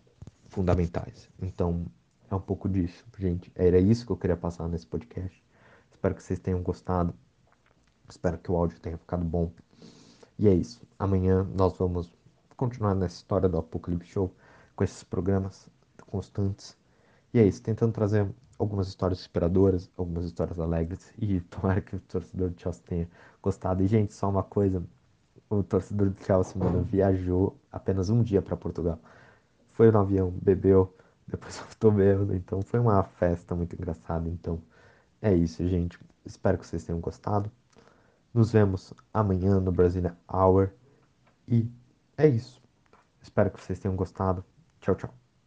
fundamentais. 0.49 1.29
Então, 1.41 1.87
é 2.31 2.35
um 2.35 2.41
pouco 2.41 2.69
disso, 2.69 3.05
gente. 3.19 3.53
Era 3.55 3.79
isso 3.79 4.07
que 4.07 4.13
eu 4.13 4.17
queria 4.17 4.37
passar 4.37 4.69
nesse 4.69 4.87
podcast. 4.87 5.43
Espero 5.91 6.15
que 6.15 6.23
vocês 6.23 6.39
tenham 6.39 6.63
gostado. 6.63 7.15
Espero 8.09 8.39
que 8.39 8.51
o 8.51 8.57
áudio 8.57 8.81
tenha 8.81 8.99
ficado 8.99 9.25
bom. 9.25 9.53
E 10.39 10.49
é 10.49 10.55
isso. 10.55 10.83
Amanhã 10.99 11.47
nós 11.55 11.77
vamos 11.77 12.13
continuar 12.57 12.95
nessa 12.95 13.17
história 13.17 13.49
do 13.49 13.59
Apocalipse 13.59 14.11
Show 14.11 14.35
com 14.75 14.85
esses 14.85 15.03
programas 15.05 15.69
constantes. 16.07 16.77
E 17.33 17.39
é 17.39 17.45
isso, 17.45 17.63
tentando 17.63 17.93
trazer 17.93 18.29
algumas 18.59 18.89
histórias 18.89 19.21
inspiradoras, 19.21 19.91
algumas 19.97 20.25
histórias 20.25 20.59
alegres 20.59 21.13
e 21.19 21.41
tomara 21.51 21.81
que 21.81 21.97
o 21.97 22.01
torcedor 22.01 22.51
do 22.51 22.61
Chelsea 22.61 22.83
tenha 22.87 23.09
gostado. 23.43 23.83
E 23.83 23.87
gente, 23.87 24.13
só 24.15 24.29
uma 24.29 24.43
coisa, 24.43 24.83
o 25.59 25.63
torcedor 25.63 26.11
do 26.11 26.25
Chelsea, 26.25 26.57
mano, 26.57 26.83
viajou 26.83 27.57
apenas 27.71 28.11
um 28.11 28.23
dia 28.23 28.41
para 28.41 28.57
Portugal. 28.57 28.99
Foi 29.73 29.91
no 29.91 30.01
avião, 30.01 30.31
bebeu, 30.31 30.95
depois 31.27 31.57
voltou 31.59 31.93
bêbado, 31.93 32.35
então 32.35 32.63
foi 32.63 32.81
uma 32.81 33.03
festa 33.03 33.55
muito 33.55 33.75
engraçada. 33.75 34.29
Então 34.29 34.61
é 35.21 35.35
isso, 35.35 35.67
gente. 35.67 35.99
Espero 36.25 36.59
que 36.59 36.67
vocês 36.67 36.85
tenham 36.85 37.01
gostado. 37.01 37.51
Nos 38.33 38.53
vemos 38.53 38.95
amanhã 39.13 39.61
no 39.61 39.73
Brasília 39.73 40.17
Hour. 40.33 40.71
E 41.47 41.69
é 42.17 42.29
isso. 42.29 42.61
Espero 43.21 43.51
que 43.51 43.61
vocês 43.61 43.79
tenham 43.79 43.97
gostado. 43.97 44.45
Tchau, 44.81 44.95
tchau. 44.95 45.22